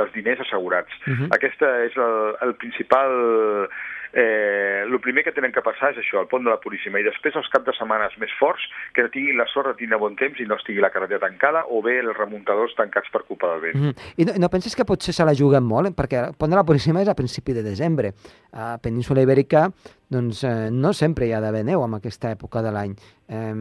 dels 0.00 0.14
diners 0.16 0.42
assegurats. 0.46 0.92
Uh 1.06 1.14
-huh. 1.14 1.28
Aquesta 1.38 1.70
és 1.84 1.96
el, 1.96 2.34
el 2.42 2.54
principal 2.54 3.68
eh, 4.16 4.82
el 4.86 5.00
primer 5.00 5.24
que 5.24 5.32
tenen 5.36 5.52
que 5.52 5.60
passar 5.60 5.90
és 5.92 6.00
això, 6.00 6.22
el 6.22 6.28
pont 6.30 6.44
de 6.44 6.48
la 6.48 6.56
Puríssima, 6.62 6.98
i 6.98 7.04
després 7.04 7.36
els 7.36 7.50
caps 7.52 7.68
de 7.68 7.74
setmanes 7.76 8.16
més 8.22 8.32
forts, 8.40 8.64
que 8.96 9.04
tinguin 9.12 9.36
la 9.36 9.46
sorra 9.52 9.74
de 9.74 9.82
tindre 9.82 10.00
bon 10.00 10.16
temps 10.16 10.40
i 10.40 10.46
no 10.48 10.56
estigui 10.56 10.80
la 10.80 10.90
carretera 10.94 11.26
tancada, 11.26 11.66
o 11.68 11.82
bé 11.84 11.98
els 12.00 12.16
remuntadors 12.16 12.74
tancats 12.80 13.12
per 13.12 13.26
culpa 13.28 13.52
del 13.52 13.60
vent. 13.66 13.76
Mm 13.76 13.90
-hmm. 13.90 14.12
I 14.16 14.24
no, 14.24 14.32
no 14.46 14.48
penses 14.48 14.74
que 14.74 14.88
potser 14.88 15.12
se 15.12 15.24
la 15.24 15.36
juguen 15.36 15.64
molt? 15.64 15.92
Perquè 15.92 16.28
el 16.28 16.34
pont 16.34 16.50
de 16.50 16.56
la 16.56 16.64
Puríssima 16.64 17.02
és 17.02 17.08
a 17.08 17.14
principi 17.14 17.52
de 17.52 17.62
desembre. 17.62 18.12
A 18.52 18.78
Península 18.82 19.20
Ibèrica 19.20 19.68
doncs, 20.08 20.44
eh, 20.44 20.70
no 20.70 20.92
sempre 20.92 21.26
hi 21.26 21.32
ha 21.32 21.40
d'haver 21.40 21.64
neu 21.64 21.84
en 21.84 21.94
aquesta 21.94 22.30
època 22.30 22.62
de 22.62 22.72
l'any. 22.72 22.94
Eh, 23.28 23.54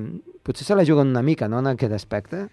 potser 0.44 0.66
se 0.66 0.76
la 0.76 0.86
juguen 0.86 1.08
una 1.08 1.22
mica, 1.22 1.48
no?, 1.48 1.60
en 1.60 1.68
aquest 1.68 1.94
aspecte? 1.94 2.48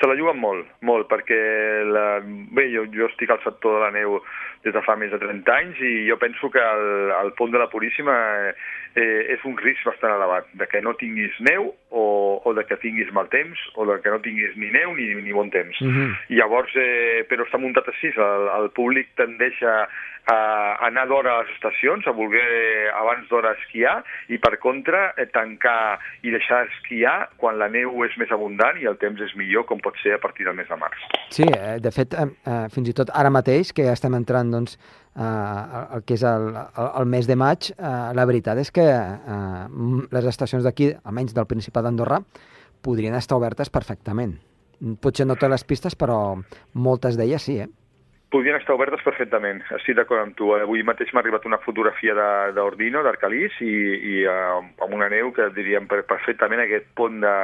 Se 0.00 0.06
la 0.06 0.14
juguen 0.14 0.38
molt, 0.38 0.66
molt, 0.80 1.08
perquè 1.10 1.38
la... 1.84 2.20
bé, 2.54 2.68
jo, 2.70 2.84
jo 2.94 3.06
estic 3.06 3.30
al 3.30 3.42
sector 3.42 3.74
de 3.74 3.80
la 3.80 3.90
neu 3.90 4.20
des 4.64 4.74
de 4.74 4.82
fa 4.82 4.96
més 4.96 5.10
de 5.12 5.20
30 5.22 5.54
anys 5.54 5.80
i 5.80 5.92
jo 6.08 6.18
penso 6.18 6.50
que 6.50 6.62
el, 6.62 7.12
el 7.20 7.32
pont 7.38 7.52
de 7.54 7.60
la 7.60 7.68
Puríssima 7.70 8.16
eh, 8.98 9.34
és 9.34 9.44
un 9.48 9.56
risc 9.60 9.86
bastant 9.86 10.14
elevat, 10.16 10.48
de 10.58 10.66
que 10.70 10.82
no 10.82 10.94
tinguis 10.98 11.34
neu 11.46 11.70
o, 11.90 12.04
o 12.44 12.54
de 12.56 12.64
que 12.68 12.78
tinguis 12.82 13.10
mal 13.14 13.30
temps 13.32 13.60
o 13.76 13.86
de 13.88 13.98
que 14.02 14.12
no 14.12 14.20
tinguis 14.24 14.56
ni 14.56 14.72
neu 14.74 14.94
ni, 14.96 15.12
ni 15.22 15.32
bon 15.32 15.50
temps. 15.54 15.80
Uh 15.80 15.88
-huh. 15.88 16.10
Llavors, 16.28 16.74
eh, 16.76 17.24
però 17.28 17.46
està 17.46 17.58
muntat 17.58 17.88
així, 17.88 18.12
el, 18.16 18.48
el 18.58 18.70
públic 18.70 19.14
tendeix 19.16 19.62
a, 19.62 19.88
a 20.28 20.86
anar 20.86 21.06
d'hora 21.08 21.32
a 21.32 21.42
les 21.42 21.54
estacions, 21.54 22.06
a 22.06 22.12
voler 22.12 22.90
abans 22.92 23.28
d'hora 23.30 23.54
esquiar, 23.56 24.02
i 24.28 24.38
per 24.38 24.58
contra 24.58 25.14
eh, 25.16 25.26
tancar 25.32 25.98
i 26.22 26.30
deixar 26.30 26.66
esquiar 26.68 27.30
quan 27.36 27.58
la 27.58 27.68
neu 27.68 28.04
és 28.04 28.16
més 28.20 28.30
abundant 28.30 28.76
i 28.80 28.86
el 28.90 28.98
temps 29.00 29.20
és 29.20 29.34
millor, 29.36 29.64
com 29.64 29.80
pot 29.80 29.96
ser 30.02 30.14
a 30.14 30.20
partir 30.20 30.44
del 30.44 30.54
mes 30.54 30.68
de 30.68 30.76
març. 30.76 31.00
Sí, 31.30 31.46
eh, 31.48 31.78
de 31.80 31.90
fet, 31.90 32.12
eh, 32.12 32.28
eh, 32.44 32.66
fins 32.74 32.88
i 32.88 32.96
tot 33.00 33.10
ara 33.14 33.30
mateix, 33.30 33.72
que 33.72 33.88
ja 33.88 33.96
estem 33.96 34.14
entrant 34.14 34.47
doncs, 34.54 34.78
eh, 35.16 35.94
el 35.96 36.04
que 36.06 36.18
és 36.18 36.24
el, 36.26 36.50
el, 36.56 36.90
el 37.02 37.06
mes 37.06 37.28
de 37.30 37.36
maig, 37.36 37.70
eh, 37.76 37.94
la 38.14 38.26
veritat 38.28 38.58
és 38.58 38.70
que 38.74 38.84
eh, 38.84 39.64
les 40.14 40.30
estacions 40.32 40.64
d'aquí, 40.66 40.92
almenys 41.04 41.34
del 41.36 41.48
Principat 41.50 41.88
d'Andorra, 41.88 42.22
podrien 42.82 43.16
estar 43.18 43.38
obertes 43.38 43.70
perfectament. 43.70 44.38
Potser 45.02 45.26
no 45.26 45.34
totes 45.34 45.56
les 45.56 45.66
pistes, 45.66 45.98
però 45.98 46.38
moltes 46.74 47.18
d'elles 47.18 47.42
sí, 47.42 47.58
eh? 47.64 47.68
podien 48.30 48.58
estar 48.58 48.74
obertes 48.76 49.00
perfectament, 49.04 49.62
estic 49.78 49.96
d'acord 49.96 50.20
amb 50.20 50.36
tu. 50.36 50.50
Avui 50.56 50.82
mateix 50.84 51.12
m'ha 51.14 51.22
arribat 51.22 51.46
una 51.48 51.60
fotografia 51.64 52.12
d'Ordino, 52.56 53.02
d'Arcalís, 53.04 53.56
i, 53.64 53.74
i 54.12 54.14
uh, 54.28 54.60
amb 54.84 54.94
una 54.94 55.08
neu 55.12 55.32
que 55.36 55.48
diríem 55.56 55.88
perfectament 55.88 56.60
aquest 56.64 56.90
pont 56.98 57.22
de, 57.24 57.34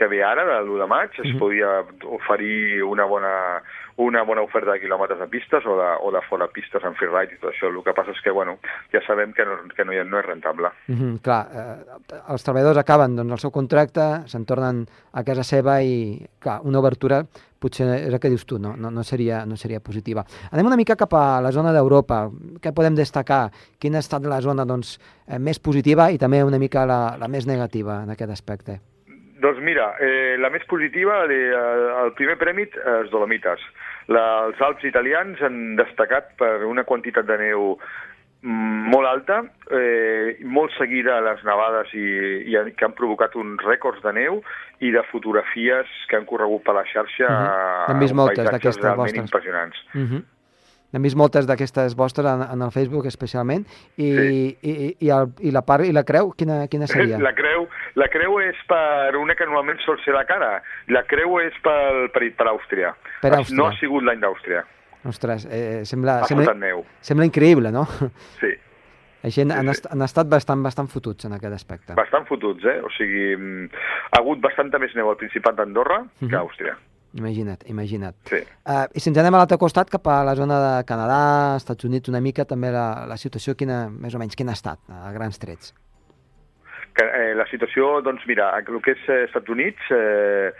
que 0.00 0.08
ve 0.08 0.22
ara, 0.24 0.46
de 0.48 0.56
l'1 0.62 0.80
de 0.80 0.88
maig, 0.88 1.10
es 1.12 1.26
mhm. 1.26 1.34
-huh. 1.34 1.38
podia 1.38 1.70
oferir 2.16 2.82
una 2.84 3.04
bona, 3.04 3.62
una 4.00 4.22
bona 4.24 4.42
oferta 4.42 4.72
de 4.72 4.80
quilòmetres 4.80 5.18
de 5.20 5.26
pistes 5.28 5.66
o 5.66 5.76
de, 5.76 5.88
o 6.00 6.10
de 6.14 6.22
fora 6.28 6.48
pistes 6.48 6.84
en 6.86 6.94
freeride 6.96 7.36
i 7.36 7.40
tot 7.40 7.50
això. 7.52 7.68
El 7.68 7.82
que 7.84 7.94
passa 7.96 8.14
és 8.14 8.22
que, 8.24 8.32
bueno, 8.32 8.56
ja 8.94 9.02
sabem 9.04 9.34
que 9.36 9.44
no, 9.44 9.58
que 9.76 9.84
no, 9.84 9.92
no 9.92 10.18
és 10.20 10.26
rentable. 10.26 10.70
Mhm, 10.88 10.96
-huh, 10.96 11.20
clar, 11.20 11.42
eh, 11.52 12.22
els 12.32 12.44
treballadors 12.44 12.78
acaben 12.78 13.16
doncs, 13.16 13.32
el 13.32 13.38
seu 13.38 13.50
contracte, 13.50 14.26
se'n 14.26 14.44
tornen 14.44 14.86
a 15.12 15.24
casa 15.24 15.44
seva 15.44 15.82
i, 15.82 16.26
clar, 16.38 16.60
una 16.64 16.78
obertura 16.78 17.24
potser 17.60 17.86
és 18.06 18.12
el 18.12 18.18
que 18.18 18.30
dius 18.30 18.46
tu, 18.46 18.58
no, 18.58 18.74
no, 18.76 18.90
no, 18.90 19.04
seria, 19.04 19.44
no 19.44 19.56
seria 19.56 19.80
positiva. 19.80 20.24
Anem 20.50 20.66
una 20.66 20.76
mica 20.76 20.96
cap 20.96 21.12
a 21.14 21.40
la 21.44 21.52
zona 21.52 21.72
d'Europa. 21.72 22.30
Què 22.60 22.72
podem 22.72 22.94
destacar? 22.94 23.50
Quina 23.78 23.98
ha 23.98 24.00
estat 24.00 24.24
la 24.24 24.40
zona 24.40 24.64
doncs, 24.64 24.98
eh, 25.26 25.38
més 25.38 25.58
positiva 25.58 26.10
i 26.10 26.18
també 26.18 26.42
una 26.42 26.58
mica 26.58 26.86
la, 26.86 27.16
la 27.20 27.28
més 27.28 27.46
negativa 27.46 28.02
en 28.02 28.10
aquest 28.10 28.30
aspecte? 28.30 28.80
Doncs 29.40 29.60
mira, 29.64 29.94
eh, 30.00 30.36
la 30.38 30.50
més 30.52 30.64
positiva, 30.68 31.24
eh, 31.32 31.48
el 32.02 32.12
primer 32.18 32.36
premi, 32.40 32.66
els 32.98 33.10
Dolomites. 33.12 33.62
La, 34.12 34.24
els 34.48 34.60
Alps 34.60 34.84
italians 34.84 35.40
han 35.40 35.76
destacat 35.78 36.34
per 36.40 36.66
una 36.68 36.84
quantitat 36.84 37.28
de 37.28 37.38
neu 37.40 37.70
mm, 38.42 38.90
molt 38.92 39.08
alta, 39.08 39.38
eh, 39.72 40.36
molt 40.44 40.74
seguida 40.76 41.16
a 41.16 41.24
les 41.24 41.44
nevades 41.46 41.94
i, 41.96 42.04
i 42.52 42.58
que 42.74 42.88
han 42.88 42.96
provocat 42.98 43.38
uns 43.40 43.64
rècords 43.64 44.02
de 44.04 44.12
neu 44.18 44.42
i 44.84 44.92
de 44.92 45.04
fotografies 45.12 45.88
que 46.10 46.20
han 46.20 46.28
corregut 46.28 46.66
per 46.66 46.76
la 46.76 46.84
xarxa 46.84 47.28
uh 47.30 47.40
-huh. 47.40 47.90
Hem 47.94 48.04
vist 48.04 48.14
moltes 48.14 48.44
d'aquestes 48.44 48.96
vostres. 48.96 49.24
impressionants. 49.24 49.76
Uh 49.94 50.00
-huh. 50.00 50.22
N'hem 50.90 51.04
vist 51.06 51.18
moltes 51.18 51.46
d'aquestes 51.46 51.94
vostres 51.98 52.26
en, 52.26 52.42
en 52.42 52.62
el 52.66 52.72
Facebook 52.74 53.06
especialment 53.06 53.62
i, 53.96 54.08
sí. 54.08 54.40
i, 54.60 54.72
i, 55.06 55.10
el, 55.14 55.30
i 55.46 55.52
la 55.54 55.62
part 55.66 55.86
i 55.86 55.92
la 55.94 56.02
creu, 56.06 56.32
quina, 56.38 56.64
quina 56.72 56.88
seria? 56.90 57.20
La 57.22 57.34
creu, 57.36 57.68
la 58.00 58.10
creu 58.10 58.40
és 58.42 58.58
per 58.70 59.14
una 59.20 59.36
que 59.38 59.46
normalment 59.46 59.78
sol 59.84 60.00
ser 60.04 60.16
la 60.16 60.24
cara. 60.28 60.56
La 60.90 61.04
creu 61.10 61.38
és 61.44 61.54
per, 61.62 62.08
per, 62.14 62.26
per 62.36 62.48
Àustria. 62.50 62.94
Per 63.22 63.34
Àustria. 63.36 63.60
No 63.60 63.68
ha 63.70 63.76
sigut 63.78 64.06
l'any 64.06 64.22
d'Àustria. 64.22 64.64
Ostres, 65.08 65.46
eh, 65.48 65.86
sembla, 65.88 66.20
ha 66.20 66.28
sembla, 66.28 66.52
neu. 66.52 66.82
sembla 67.00 67.24
increïble, 67.28 67.72
no? 67.72 67.86
Sí. 68.40 68.50
Així 69.24 69.42
han, 69.44 69.52
sí, 69.52 69.74
sí. 69.76 69.88
han 69.92 70.04
estat 70.04 70.28
bastant, 70.32 70.62
bastant 70.64 70.88
fotuts 70.88 71.26
en 71.28 71.34
aquest 71.36 71.56
aspecte. 71.56 71.96
Bastant 71.96 72.24
fotuts, 72.28 72.64
eh? 72.64 72.78
O 72.84 72.88
sigui, 72.94 73.34
mm, 73.36 73.82
ha 74.10 74.20
hagut 74.22 74.40
bastanta 74.40 74.80
més 74.80 74.94
neu 74.96 75.10
al 75.12 75.18
Principat 75.20 75.58
d'Andorra 75.58 76.00
uh 76.00 76.06
-huh. 76.06 76.28
que 76.28 76.36
a 76.36 76.40
mhm. 76.40 76.48
Àustria. 76.48 76.76
Imagina't, 77.18 77.64
imagina't. 77.66 78.14
Sí. 78.30 78.38
Uh, 78.62 78.86
I 78.94 79.02
si 79.02 79.10
ens 79.10 79.18
anem 79.18 79.34
a 79.34 79.42
l'altre 79.42 79.58
costat, 79.58 79.90
cap 79.90 80.06
a 80.06 80.20
la 80.26 80.36
zona 80.38 80.58
de 80.62 80.72
Canadà, 80.86 81.56
Estats 81.58 81.86
Units, 81.88 82.10
una 82.12 82.20
mica 82.22 82.46
també 82.46 82.70
la, 82.70 83.04
la 83.10 83.18
situació, 83.18 83.56
quina, 83.58 83.88
més 83.90 84.14
o 84.14 84.20
menys, 84.22 84.38
quina 84.38 84.54
ha 84.54 84.58
estat, 84.58 84.82
a 84.86 85.10
grans 85.16 85.42
trets? 85.42 85.72
Que, 86.94 87.06
eh, 87.06 87.32
la 87.34 87.46
situació, 87.50 87.96
doncs 88.06 88.22
mira, 88.30 88.52
el 88.58 88.78
que 88.84 88.94
és 88.94 89.08
eh, 89.08 89.24
Estats 89.26 89.50
Units, 89.50 89.90
eh, 89.90 90.52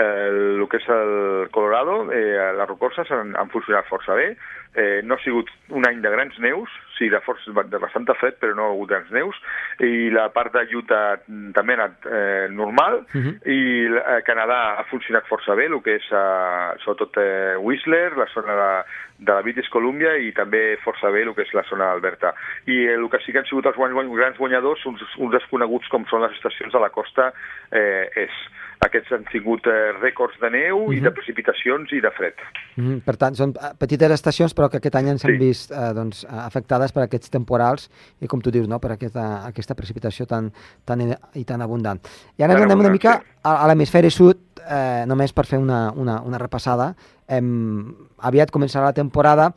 eh, 0.00 0.08
el 0.30 0.64
que 0.70 0.80
és 0.80 0.88
el 0.96 1.48
Colorado, 1.52 2.00
eh, 2.12 2.52
les 2.56 2.68
rocorses 2.68 3.12
han, 3.12 3.36
han 3.36 3.52
funcionat 3.52 3.88
força 3.92 4.16
bé. 4.16 4.30
Eh, 4.74 5.00
no 5.02 5.14
ha 5.14 5.22
sigut 5.24 5.48
un 5.70 5.86
any 5.88 6.00
de 6.02 6.10
grans 6.10 6.36
neus, 6.38 6.70
sí, 6.98 7.08
de, 7.08 7.20
força, 7.24 7.50
de 7.50 7.80
bastanta 7.80 8.14
fred, 8.18 8.36
però 8.42 8.54
no 8.54 8.66
ha 8.66 8.74
hagut 8.74 8.90
grans 8.90 9.10
neus. 9.14 9.38
I 9.80 10.10
la 10.14 10.28
part 10.34 10.52
de 10.54 10.66
Utah 10.76 11.18
també 11.56 11.74
ha 11.74 11.78
anat 11.78 12.06
eh, 12.06 12.46
normal. 12.50 13.04
Uh 13.14 13.20
-huh. 13.22 13.34
I 13.48 13.60
eh, 13.86 14.22
Canadà 14.26 14.78
ha 14.78 14.84
funcionat 14.90 15.26
força 15.26 15.54
bé, 15.54 15.66
el 15.66 15.82
que 15.82 15.96
és 15.96 16.06
eh, 16.12 16.78
sobretot 16.84 17.16
eh, 17.16 17.56
Whistler, 17.58 18.16
la 18.16 18.26
zona 18.34 18.54
de, 18.54 18.72
de 19.18 19.32
la 19.32 19.42
British 19.42 19.68
Columbia 19.68 20.16
i 20.16 20.32
també 20.32 20.78
força 20.84 21.10
bé 21.10 21.22
el 21.22 21.34
que 21.34 21.42
és 21.42 21.52
la 21.54 21.64
zona 21.68 21.90
d'Alberta. 21.90 22.34
I 22.66 22.86
eh, 22.86 22.94
el 22.94 23.08
que 23.10 23.18
sí 23.24 23.32
que 23.32 23.38
han 23.38 23.46
sigut 23.46 23.66
els 23.66 23.76
guany, 23.76 23.94
grans 24.16 24.38
guanyadors, 24.38 24.84
uns, 24.86 25.02
uns 25.18 25.32
desconeguts 25.32 25.88
com 25.88 26.06
són 26.06 26.22
les 26.22 26.32
estacions 26.38 26.72
de 26.72 26.80
la 26.80 26.90
costa 26.90 27.32
eh, 27.72 28.08
és. 28.14 28.30
Aquests 28.86 29.10
han 29.10 29.24
tingut 29.32 29.66
eh, 29.66 29.90
rècords 29.98 30.38
de 30.38 30.50
neu 30.54 30.76
uh 30.78 30.88
-huh. 30.88 30.96
i 30.96 31.00
de 31.00 31.10
precipitacions 31.10 31.92
i 31.92 32.00
de 32.00 32.10
fred. 32.10 32.34
Uh 32.76 32.84
-huh. 32.84 33.00
Per 33.04 33.16
tant, 33.16 33.34
són 33.34 33.50
eh, 33.50 33.74
petites 33.78 34.10
estacions, 34.10 34.54
però 34.58 34.66
que 34.70 34.80
aquest 34.80 34.96
any 34.98 35.12
ens 35.14 35.24
han 35.24 35.36
Sí. 35.36 35.38
vist 35.38 35.70
eh, 35.70 35.92
doncs, 35.94 36.24
afectades 36.26 36.92
per 36.92 37.04
aquests 37.04 37.30
temporals 37.30 37.86
i, 38.20 38.26
com 38.26 38.42
tu 38.42 38.50
dius, 38.50 38.66
no? 38.68 38.80
per 38.82 38.92
aquesta, 38.96 39.46
aquesta 39.46 39.76
precipitació 39.78 40.26
tan, 40.26 40.50
tan 40.84 41.04
i 41.38 41.44
tan 41.46 41.62
abundant. 41.62 42.02
I 42.36 42.42
ara 42.42 42.58
anem 42.58 42.82
una 42.82 42.90
mica 42.90 43.20
sí. 43.20 43.38
a, 43.44 43.54
a 43.62 43.68
l'hemisferi 43.70 44.10
sud, 44.10 44.42
eh, 44.66 45.04
només 45.06 45.32
per 45.32 45.46
fer 45.46 45.62
una, 45.62 45.92
una, 45.94 46.20
una 46.26 46.38
repassada. 46.42 46.92
Em, 47.28 47.94
aviat 48.24 48.50
començarà 48.50 48.90
la 48.90 48.96
temporada. 48.96 49.52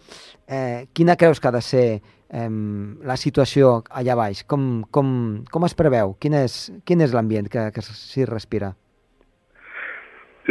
Eh, 0.47 0.87
quina 0.93 1.17
creus 1.17 1.39
que 1.39 1.47
ha 1.49 1.55
de 1.55 1.61
ser 1.65 1.85
em, 2.29 2.99
la 3.07 3.17
situació 3.17 3.81
allà 3.89 4.15
baix? 4.19 4.43
Com, 4.43 4.83
com, 4.91 5.09
com 5.51 5.65
es 5.65 5.75
preveu? 5.75 6.15
Quin 6.19 6.37
és, 6.43 6.61
quin 6.85 7.01
és 7.01 7.15
l'ambient 7.15 7.49
que, 7.49 7.69
que 7.73 7.83
s'hi 7.87 8.27
respira? 8.29 8.73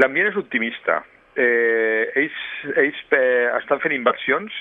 L'ambient 0.01 0.31
és 0.31 0.37
optimista. 0.39 1.01
Eh, 1.39 2.11
ells 2.19 2.39
ells 2.81 3.01
eh, 3.15 3.49
estan 3.61 3.81
fent 3.83 3.95
inversions 3.95 4.55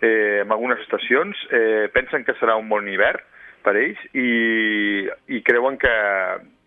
eh, 0.00 0.42
en 0.42 0.52
algunes 0.54 0.80
estacions, 0.84 1.40
eh, 1.52 1.88
pensen 1.92 2.24
que 2.24 2.36
serà 2.40 2.56
un 2.56 2.68
bon 2.72 2.88
hivern 2.88 3.20
per 3.66 3.74
ells 3.80 4.00
i, 4.14 5.06
i 5.28 5.42
creuen 5.46 5.76
que, 5.82 5.94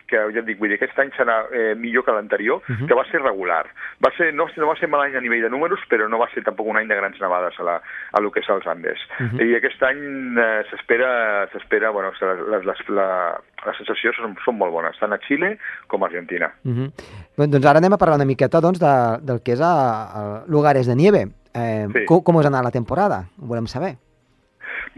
que 0.10 0.18
ja 0.34 0.40
et 0.40 0.46
dic, 0.46 0.58
vull 0.60 0.70
dir, 0.70 0.76
aquest 0.80 0.98
any 1.00 1.12
serà 1.16 1.46
eh, 1.54 1.76
millor 1.76 2.04
que 2.06 2.12
l'anterior, 2.12 2.58
uh 2.58 2.64
Mhm. 2.72 2.78
-huh. 2.84 2.88
que 2.88 2.94
va 2.96 3.06
ser 3.12 3.22
regular. 3.22 3.66
Va 4.04 4.12
ser, 4.18 4.34
no, 4.34 4.48
no 4.58 4.68
va 4.68 4.76
ser 4.76 4.90
mal 4.90 5.02
any 5.02 5.16
a 5.16 5.22
nivell 5.22 5.42
de 5.42 5.50
números, 5.50 5.80
però 5.90 6.08
no 6.10 6.18
va 6.20 6.28
ser 6.34 6.44
tampoc 6.44 6.68
un 6.68 6.78
any 6.78 6.88
de 6.88 6.96
grans 6.96 7.20
nevades 7.22 7.60
a, 7.60 7.64
la, 7.64 7.82
a 8.12 8.20
lo 8.22 8.32
que 8.32 8.40
és 8.42 8.50
als 8.50 8.66
Andes. 8.68 9.00
Mhm. 9.20 9.26
Uh 9.26 9.32
-huh. 9.40 9.46
I 9.50 9.56
aquest 9.56 9.84
any 9.84 10.38
eh, 10.38 10.64
s'espera, 10.70 11.48
s'espera, 11.52 11.90
bueno, 11.92 12.12
les, 12.20 12.66
les, 12.66 12.90
la, 12.90 13.40
les 13.66 13.78
sensacions 13.78 14.16
són, 14.18 14.36
són 14.44 14.58
molt 14.58 14.72
bones, 14.72 14.98
tant 15.00 15.14
a 15.14 15.18
Xile 15.20 15.58
com 15.88 16.04
a 16.04 16.08
Argentina. 16.08 16.52
Uh 16.66 16.72
-huh. 16.72 16.92
Bé, 17.38 17.48
doncs 17.48 17.66
ara 17.66 17.78
anem 17.80 17.94
a 17.94 17.98
parlar 17.98 18.16
una 18.16 18.26
miqueta 18.26 18.60
doncs, 18.60 18.80
de, 18.80 19.20
del 19.22 19.42
que 19.44 19.54
és 19.54 19.62
a, 19.62 20.42
a 20.42 20.44
Lugares 20.48 20.88
de 20.88 20.96
Nieve. 20.96 21.28
Eh, 21.54 21.88
Sí. 21.94 22.06
com, 22.06 22.22
com 22.24 22.36
us 22.36 22.46
ha 22.46 22.50
anat 22.50 22.64
la 22.64 22.72
temporada? 22.72 23.26
Ho 23.42 23.46
volem 23.48 23.66
saber. 23.68 23.96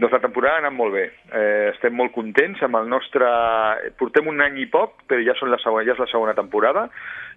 Doncs 0.02 0.16
la 0.16 0.22
temporada 0.24 0.56
ha 0.58 0.62
anat 0.64 0.74
molt 0.74 0.96
bé. 0.96 1.04
Eh, 1.30 1.68
estem 1.70 1.94
molt 1.94 2.10
contents 2.16 2.62
amb 2.66 2.74
el 2.80 2.88
nostre... 2.90 3.26
Portem 4.00 4.26
un 4.26 4.40
any 4.42 4.56
i 4.64 4.66
poc, 4.66 5.04
però 5.06 5.22
ja, 5.22 5.36
són 5.38 5.52
la 5.52 5.60
segona, 5.62 5.84
ja 5.86 5.94
és 5.94 6.02
la 6.02 6.08
segona 6.10 6.34
temporada 6.34 6.88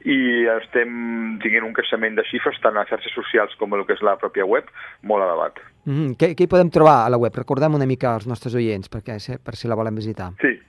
i 0.05 0.15
estem 0.57 1.38
tinguent 1.41 1.65
un 1.65 1.74
creixement 1.77 2.17
de 2.17 2.25
xifres 2.27 2.57
tant 2.62 2.75
a 2.75 2.84
les 2.84 2.89
xarxes 2.89 3.13
socials 3.15 3.53
com 3.60 3.74
a 3.74 3.77
el 3.79 3.86
que 3.88 3.95
és 3.95 4.03
la 4.05 4.17
pròpia 4.22 4.45
web 4.50 4.67
molt 5.03 5.24
elevat. 5.24 5.62
Uh 5.86 5.93
-huh. 5.93 6.10
què, 6.17 6.34
què 6.34 6.45
hi 6.45 6.51
podem 6.51 6.69
trobar 6.69 7.05
a 7.05 7.10
la 7.10 7.17
web? 7.17 7.36
Recordem 7.36 7.74
una 7.74 7.86
mica 7.86 8.13
als 8.13 8.27
nostres 8.27 8.55
oients, 8.55 8.89
perquè, 8.89 9.19
si- 9.19 9.38
per 9.38 9.55
si 9.55 9.67
la 9.67 9.75
volen 9.75 9.95
visitar. 9.95 10.31
Sí, 10.41 10.60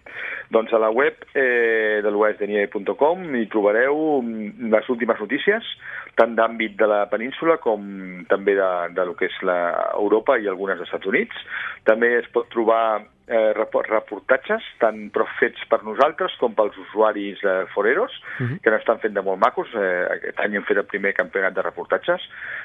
doncs 0.54 0.72
a 0.72 0.80
la 0.82 0.90
web 0.94 1.24
eh, 1.34 2.02
de 2.04 2.12
l'oestdenier.com 2.12 3.24
hi 3.34 3.46
trobareu 3.52 4.22
mm, 4.22 4.70
les 4.72 4.90
últimes 4.92 5.20
notícies, 5.22 5.72
tant 6.18 6.36
d'àmbit 6.38 6.76
de 6.78 6.88
la 6.90 7.02
península 7.10 7.58
com 7.62 8.24
també 8.30 8.54
de, 8.58 8.70
de 8.94 9.08
lo 9.08 9.16
que 9.18 9.30
és 9.30 9.36
la 9.46 9.58
Europa 9.96 10.38
i 10.38 10.48
algunes 10.48 10.78
dels 10.78 10.90
Estats 10.90 11.10
Units. 11.10 11.44
També 11.88 12.14
es 12.20 12.30
pot 12.34 12.48
trobar 12.54 13.02
eh, 13.26 13.52
repo- 13.56 13.82
reportatges, 13.82 14.62
tant 14.78 15.10
però 15.12 15.26
fets 15.40 15.64
per 15.70 15.82
nosaltres 15.84 16.36
com 16.38 16.54
pels 16.54 16.76
usuaris 16.78 17.42
eh, 17.44 17.64
foreros, 17.74 18.12
Mhm. 18.38 18.60
que 18.62 18.70
n'estan 18.70 19.00
fent 19.00 19.14
de 19.14 19.22
molt 19.22 19.40
macos. 19.42 19.68
Eh, 19.74 20.06
aquest 20.18 20.40
any 20.40 20.54
hem 20.56 20.64
fet 20.64 20.76
el 20.78 20.84
primer 20.86 21.12
campionat 21.14 21.54
de 21.54 21.62
reportatges. 21.62 22.22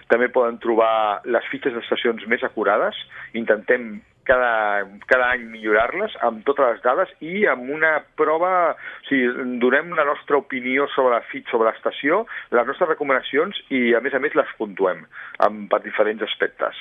També 0.08 0.30
poden 0.30 0.60
trobar 0.60 1.22
les 1.26 1.46
fitxes 1.50 1.74
d'estacions 1.74 2.26
més 2.28 2.44
acurades. 2.44 2.96
Intentem 3.34 4.02
cada, 4.24 4.86
cada 5.10 5.32
any 5.34 5.48
millorar-les 5.50 6.14
amb 6.22 6.44
totes 6.46 6.76
les 6.76 6.82
dades 6.84 7.10
i 7.26 7.46
amb 7.50 7.68
una 7.74 8.04
prova, 8.16 8.72
o 8.76 9.08
sigui, 9.10 9.58
donem 9.60 9.96
la 9.98 10.06
nostra 10.06 10.38
opinió 10.38 10.88
sobre 10.94 11.16
la 11.16 11.22
fit, 11.22 11.48
sobre 11.50 11.72
l'estació, 11.72 12.28
les 12.52 12.68
nostres 12.68 12.88
recomanacions 12.90 13.58
i, 13.70 13.96
a 13.96 14.00
més 14.00 14.14
a 14.14 14.20
més, 14.20 14.36
les 14.38 14.48
puntuem 14.60 15.06
amb, 15.40 15.68
per 15.72 15.82
diferents 15.82 16.22
aspectes. 16.22 16.76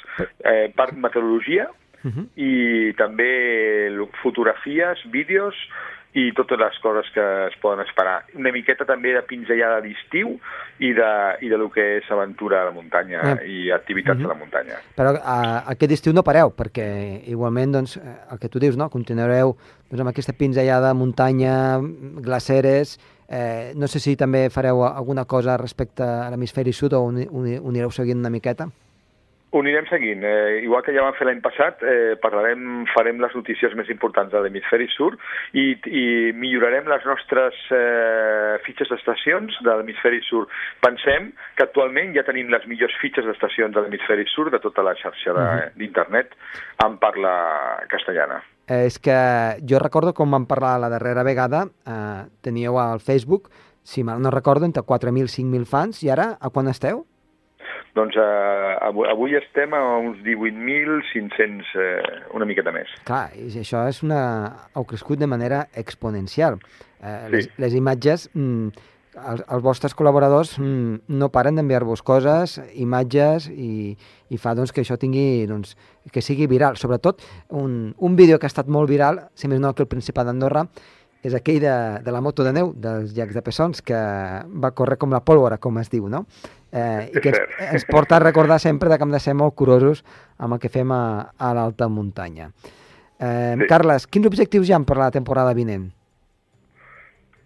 Eh, 0.44 0.68
per 0.76 0.92
meteorologia, 0.92 1.70
Uh 2.04 2.10
-huh. 2.10 2.26
i 2.36 2.92
també 2.94 3.90
fotografies, 4.22 4.98
vídeos 5.10 5.54
i 6.12 6.32
totes 6.34 6.58
les 6.58 6.76
coses 6.82 7.06
que 7.14 7.20
es 7.46 7.54
poden 7.62 7.86
esperar. 7.86 8.24
Una 8.34 8.50
miqueta 8.50 8.84
també 8.84 9.12
de 9.14 9.22
pinzellada 9.22 9.80
d'estiu 9.80 10.40
i 10.80 10.92
de, 10.92 11.36
i 11.40 11.48
de 11.48 11.56
lo 11.56 11.68
que 11.70 11.98
és 11.98 12.10
aventura 12.10 12.62
a 12.62 12.64
la 12.64 12.70
muntanya 12.72 13.20
Ah. 13.22 13.44
i 13.46 13.70
activitats 13.70 14.18
Mhm. 14.18 14.24
a 14.24 14.28
la 14.28 14.34
muntanya. 14.34 14.74
Però 14.96 15.14
a, 15.22 15.62
aquest 15.70 15.92
estiu 15.92 16.12
no 16.12 16.24
pareu, 16.24 16.50
perquè 16.56 17.22
igualment, 17.28 17.72
doncs, 17.72 17.96
eh, 17.96 18.00
el 18.32 18.38
que 18.40 18.48
tu 18.48 18.58
dius, 18.58 18.76
no? 18.76 18.88
continuareu 18.90 19.54
doncs, 19.88 20.00
amb 20.00 20.08
aquesta 20.08 20.32
pinzellada, 20.32 20.94
muntanya, 20.94 21.78
glaceres... 22.20 22.98
Eh, 23.32 23.74
no 23.76 23.86
sé 23.86 24.00
si 24.00 24.16
també 24.16 24.50
fareu 24.50 24.82
alguna 24.84 25.24
cosa 25.24 25.56
respecte 25.56 26.02
a 26.02 26.28
l'hemisferi 26.30 26.72
sud 26.72 26.92
o 26.94 26.98
ho 26.98 27.04
uni- 27.04 27.28
uni- 27.30 27.58
ho 27.58 27.68
anireu 27.68 27.88
seguint 27.92 28.18
una 28.18 28.28
miqueta. 28.28 28.66
Ho 29.52 29.58
anirem 29.64 29.86
seguint. 29.90 30.20
Eh, 30.22 30.60
igual 30.62 30.84
que 30.86 30.92
ja 30.94 31.02
vam 31.02 31.14
fer 31.18 31.26
l'any 31.26 31.40
passat, 31.42 31.80
eh, 31.82 32.14
parlarem, 32.22 32.84
farem 32.94 33.18
les 33.18 33.32
notícies 33.34 33.72
més 33.74 33.88
importants 33.90 34.30
de 34.30 34.38
l'hemisferi 34.44 34.86
sud 34.94 35.16
i, 35.58 35.72
i 35.90 36.04
millorarem 36.38 36.86
les 36.86 37.02
nostres 37.08 37.58
eh, 37.74 38.60
fitxes 38.62 38.92
d'estacions 38.92 39.56
de 39.66 39.74
l'hemisferi 39.74 40.20
sud. 40.28 40.46
Pensem 40.80 41.32
que 41.58 41.66
actualment 41.66 42.14
ja 42.14 42.22
tenim 42.22 42.46
les 42.54 42.62
millors 42.70 42.94
fitxes 43.02 43.26
d'estacions 43.26 43.74
de 43.74 43.82
l'hemisferi 43.82 44.28
sud 44.30 44.52
de 44.54 44.62
tota 44.62 44.84
la 44.86 44.94
xarxa 44.94 45.34
de- 45.34 45.70
d'internet 45.82 46.30
en 46.86 46.98
parla 47.02 47.34
castellana. 47.90 48.38
Eh, 48.70 48.86
és 48.86 49.00
que 49.02 49.18
jo 49.66 49.82
recordo 49.82 50.14
com 50.14 50.30
vam 50.30 50.46
parlar 50.46 50.76
la 50.78 50.88
darrera 50.94 51.24
vegada, 51.26 51.64
eh, 51.86 52.22
teníeu 52.40 52.78
al 52.78 53.00
Facebook, 53.00 53.50
si 53.82 54.04
mal 54.04 54.22
no 54.22 54.30
recordo, 54.30 54.64
entre 54.64 54.84
4.000 54.86 55.26
i 55.26 55.42
5.000 55.42 55.66
fans, 55.66 56.04
i 56.04 56.10
ara 56.14 56.36
a 56.40 56.50
quan 56.54 56.68
esteu? 56.68 57.02
Doncs 57.94 58.16
eh, 58.16 58.76
avui, 58.86 59.08
avui 59.10 59.34
estem 59.38 59.72
a 59.74 59.80
uns 59.98 60.20
18.500, 60.26 61.74
eh, 61.74 62.22
una 62.34 62.46
miqueta 62.46 62.72
més. 62.74 62.92
Clar, 63.08 63.28
i 63.36 63.48
això 63.62 63.84
és 63.90 64.02
una... 64.06 64.20
heu 64.76 64.86
crescut 64.86 65.18
de 65.20 65.26
manera 65.30 65.66
exponencial. 65.74 66.58
Eh, 67.02 67.18
Sí. 67.26 67.32
les, 67.34 67.48
les 67.58 67.74
imatges, 67.74 68.28
mm, 68.34 68.68
els, 69.32 69.42
els 69.48 69.62
vostres 69.64 69.94
col·laboradors 69.96 70.54
mm, 70.60 71.00
no 71.18 71.28
paren 71.34 71.56
d'enviar-vos 71.58 72.02
coses, 72.06 72.58
imatges, 72.74 73.48
i, 73.50 73.96
i 74.30 74.38
fa 74.38 74.54
doncs, 74.54 74.72
que 74.72 74.84
això 74.84 74.98
tingui, 75.00 75.46
doncs, 75.50 75.74
que 76.12 76.22
sigui 76.22 76.46
viral. 76.46 76.76
Sobretot, 76.76 77.24
un, 77.48 77.94
un 77.98 78.16
vídeo 78.16 78.38
que 78.38 78.46
ha 78.46 78.52
estat 78.52 78.68
molt 78.68 78.88
viral, 78.90 79.26
si 79.34 79.48
més 79.48 79.60
no 79.60 79.74
que 79.74 79.82
el 79.82 79.90
Principat 79.90 80.26
d'Andorra, 80.30 80.66
és 81.22 81.34
aquell 81.36 81.60
de, 81.60 81.74
de 82.04 82.12
la 82.12 82.20
moto 82.24 82.44
de 82.46 82.52
neu, 82.56 82.72
dels 82.72 83.12
llacs 83.16 83.36
de 83.36 83.42
Pessons, 83.44 83.82
que 83.84 83.98
va 84.64 84.72
córrer 84.76 84.96
com 84.98 85.12
la 85.12 85.20
pólvora, 85.24 85.58
com 85.60 85.78
es 85.78 85.90
diu, 85.92 86.08
no? 86.08 86.24
Eh, 86.72 87.10
I 87.10 87.20
que 87.20 87.32
ens, 87.34 87.56
ens 87.74 87.84
porta 87.88 88.16
a 88.16 88.22
recordar 88.22 88.60
sempre 88.62 88.88
de 88.88 88.96
que 88.96 89.04
hem 89.04 89.12
de 89.12 89.20
ser 89.20 89.34
molt 89.34 89.56
curosos 89.58 90.04
amb 90.38 90.54
el 90.54 90.60
que 90.62 90.70
fem 90.72 90.92
a, 90.94 91.30
a 91.36 91.54
l'alta 91.56 91.88
muntanya. 91.88 92.50
Eh, 93.20 93.56
Sí. 93.60 93.66
Carles, 93.68 94.06
quins 94.06 94.26
objectius 94.30 94.68
hi 94.68 94.72
ha 94.72 94.80
per 94.86 94.96
la 94.96 95.10
temporada 95.12 95.52
vinent? 95.52 95.90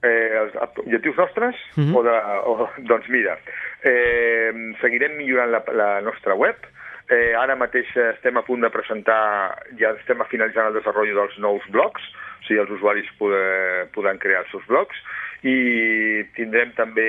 Eh, 0.05 0.37
els 0.37 0.55
objectius 0.61 1.17
nostres? 1.17 1.57
Mhm. 1.77 1.97
o 1.97 2.03
de, 2.05 2.15
o, 2.45 2.69
doncs 2.91 3.09
mira, 3.09 3.39
eh, 3.83 4.53
seguirem 4.81 5.17
millorant 5.17 5.51
la, 5.51 5.65
la 5.73 6.01
nostra 6.01 6.35
web. 6.35 6.57
Eh, 7.09 7.35
ara 7.37 7.57
mateix 7.57 7.89
estem 7.97 8.37
a 8.37 8.43
punt 8.45 8.63
de 8.65 8.71
presentar, 8.71 9.59
ja 9.81 9.91
estem 9.99 10.21
a 10.21 10.29
finalitzant 10.31 10.71
el 10.71 10.79
desenvolupament 10.79 11.19
dels 11.21 11.39
nous 11.39 11.67
blogs, 11.71 12.01
o 12.01 12.34
sigui, 12.47 12.61
els 12.63 12.73
usuaris 12.79 13.11
podran 13.19 14.21
crear 14.23 14.45
els 14.45 14.51
seus 14.55 14.67
blogs, 14.71 14.97
i 15.45 16.25
tindrem 16.39 16.73
també 16.73 17.05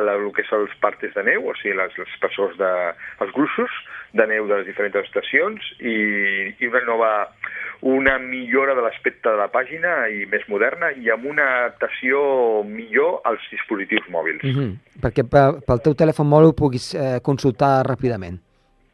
la, 0.00 0.16
el 0.16 0.30
que 0.32 0.46
són 0.48 0.64
els 0.64 0.74
partes 0.80 1.12
de 1.12 1.24
neu, 1.26 1.50
o 1.50 1.54
sigui, 1.60 1.76
les, 1.76 1.92
les 2.00 2.14
persones 2.22 2.56
de, 2.60 2.72
els 3.20 3.34
gruixos 3.36 3.72
de 4.16 4.24
neu 4.30 4.48
de 4.48 4.62
les 4.62 4.70
diferents 4.70 4.96
estacions 5.02 5.60
i, 5.80 5.96
i 6.56 6.70
una 6.70 6.84
nova 6.88 7.10
una 7.84 8.18
millora 8.18 8.74
de 8.74 8.80
l'aspecte 8.80 9.28
de 9.28 9.36
la 9.36 9.50
pàgina 9.52 10.06
i 10.08 10.24
més 10.30 10.46
moderna 10.48 10.88
i 10.96 11.10
amb 11.12 11.26
una 11.28 11.44
adaptació 11.58 12.62
millor 12.64 13.20
als 13.28 13.44
dispositius 13.52 14.08
mòbils. 14.08 14.42
Mm 14.42 14.56
-hmm. 14.56 14.72
Perquè 15.02 15.22
pel 15.66 15.82
teu 15.84 15.94
telèfon 15.94 16.26
mòbil 16.26 16.48
ho 16.48 16.56
puguis 16.56 16.94
eh, 16.94 17.20
consultar 17.22 17.84
ràpidament. 17.84 18.40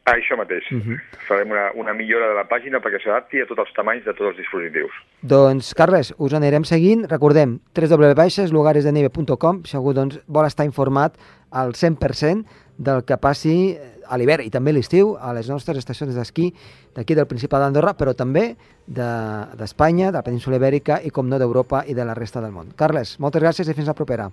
Ah, 0.04 0.16
això 0.16 0.36
mateix. 0.36 0.64
Uh 0.72 0.78
-huh. 0.82 0.98
Farem 1.28 1.50
una, 1.50 1.70
una 1.74 1.94
millora 1.94 2.28
de 2.28 2.34
la 2.34 2.48
pàgina 2.48 2.80
perquè 2.80 3.00
s'adapti 3.02 3.40
a 3.40 3.46
tots 3.46 3.60
els 3.60 3.72
tamanys 3.72 4.04
de 4.04 4.12
tots 4.12 4.28
els 4.30 4.36
dispositius. 4.36 4.90
Doncs, 5.22 5.74
Carles, 5.74 6.14
us 6.18 6.32
anirem 6.34 6.64
seguint. 6.64 7.06
Recordem, 7.08 7.60
www.lugaresdeneve.com 7.72 9.64
si 9.64 9.76
algú 9.76 9.92
doncs, 9.94 10.20
vol 10.26 10.46
estar 10.46 10.66
informat 10.66 11.14
al 11.50 11.72
100% 11.74 12.44
del 12.78 13.04
que 13.04 13.16
passi 13.16 13.78
a 14.08 14.18
l'hivern 14.18 14.42
i 14.42 14.50
també 14.50 14.72
l'estiu 14.72 15.16
a 15.20 15.32
les 15.32 15.48
nostres 15.48 15.78
estacions 15.78 16.14
d'esquí 16.14 16.52
d'aquí 16.96 17.14
del 17.14 17.26
Principat 17.26 17.60
d'Andorra, 17.60 17.94
però 17.94 18.14
també 18.14 18.56
d'Espanya, 18.86 20.06
de, 20.06 20.12
de 20.12 20.18
la 20.18 20.22
península 20.26 20.56
Ibèrica 20.56 21.00
i, 21.04 21.10
com 21.10 21.28
no, 21.28 21.38
d'Europa 21.38 21.84
i 21.86 21.94
de 21.94 22.04
la 22.04 22.14
resta 22.14 22.40
del 22.40 22.52
món. 22.52 22.74
Carles, 22.76 23.18
moltes 23.20 23.42
gràcies 23.42 23.68
i 23.68 23.74
fins 23.74 23.86
la 23.86 23.94
propera. 23.94 24.30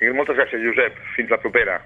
I 0.00 0.12
moltes 0.14 0.36
gràcies, 0.38 0.62
Josep. 0.62 0.98
Fins 1.16 1.30
la 1.30 1.38
propera. 1.42 1.80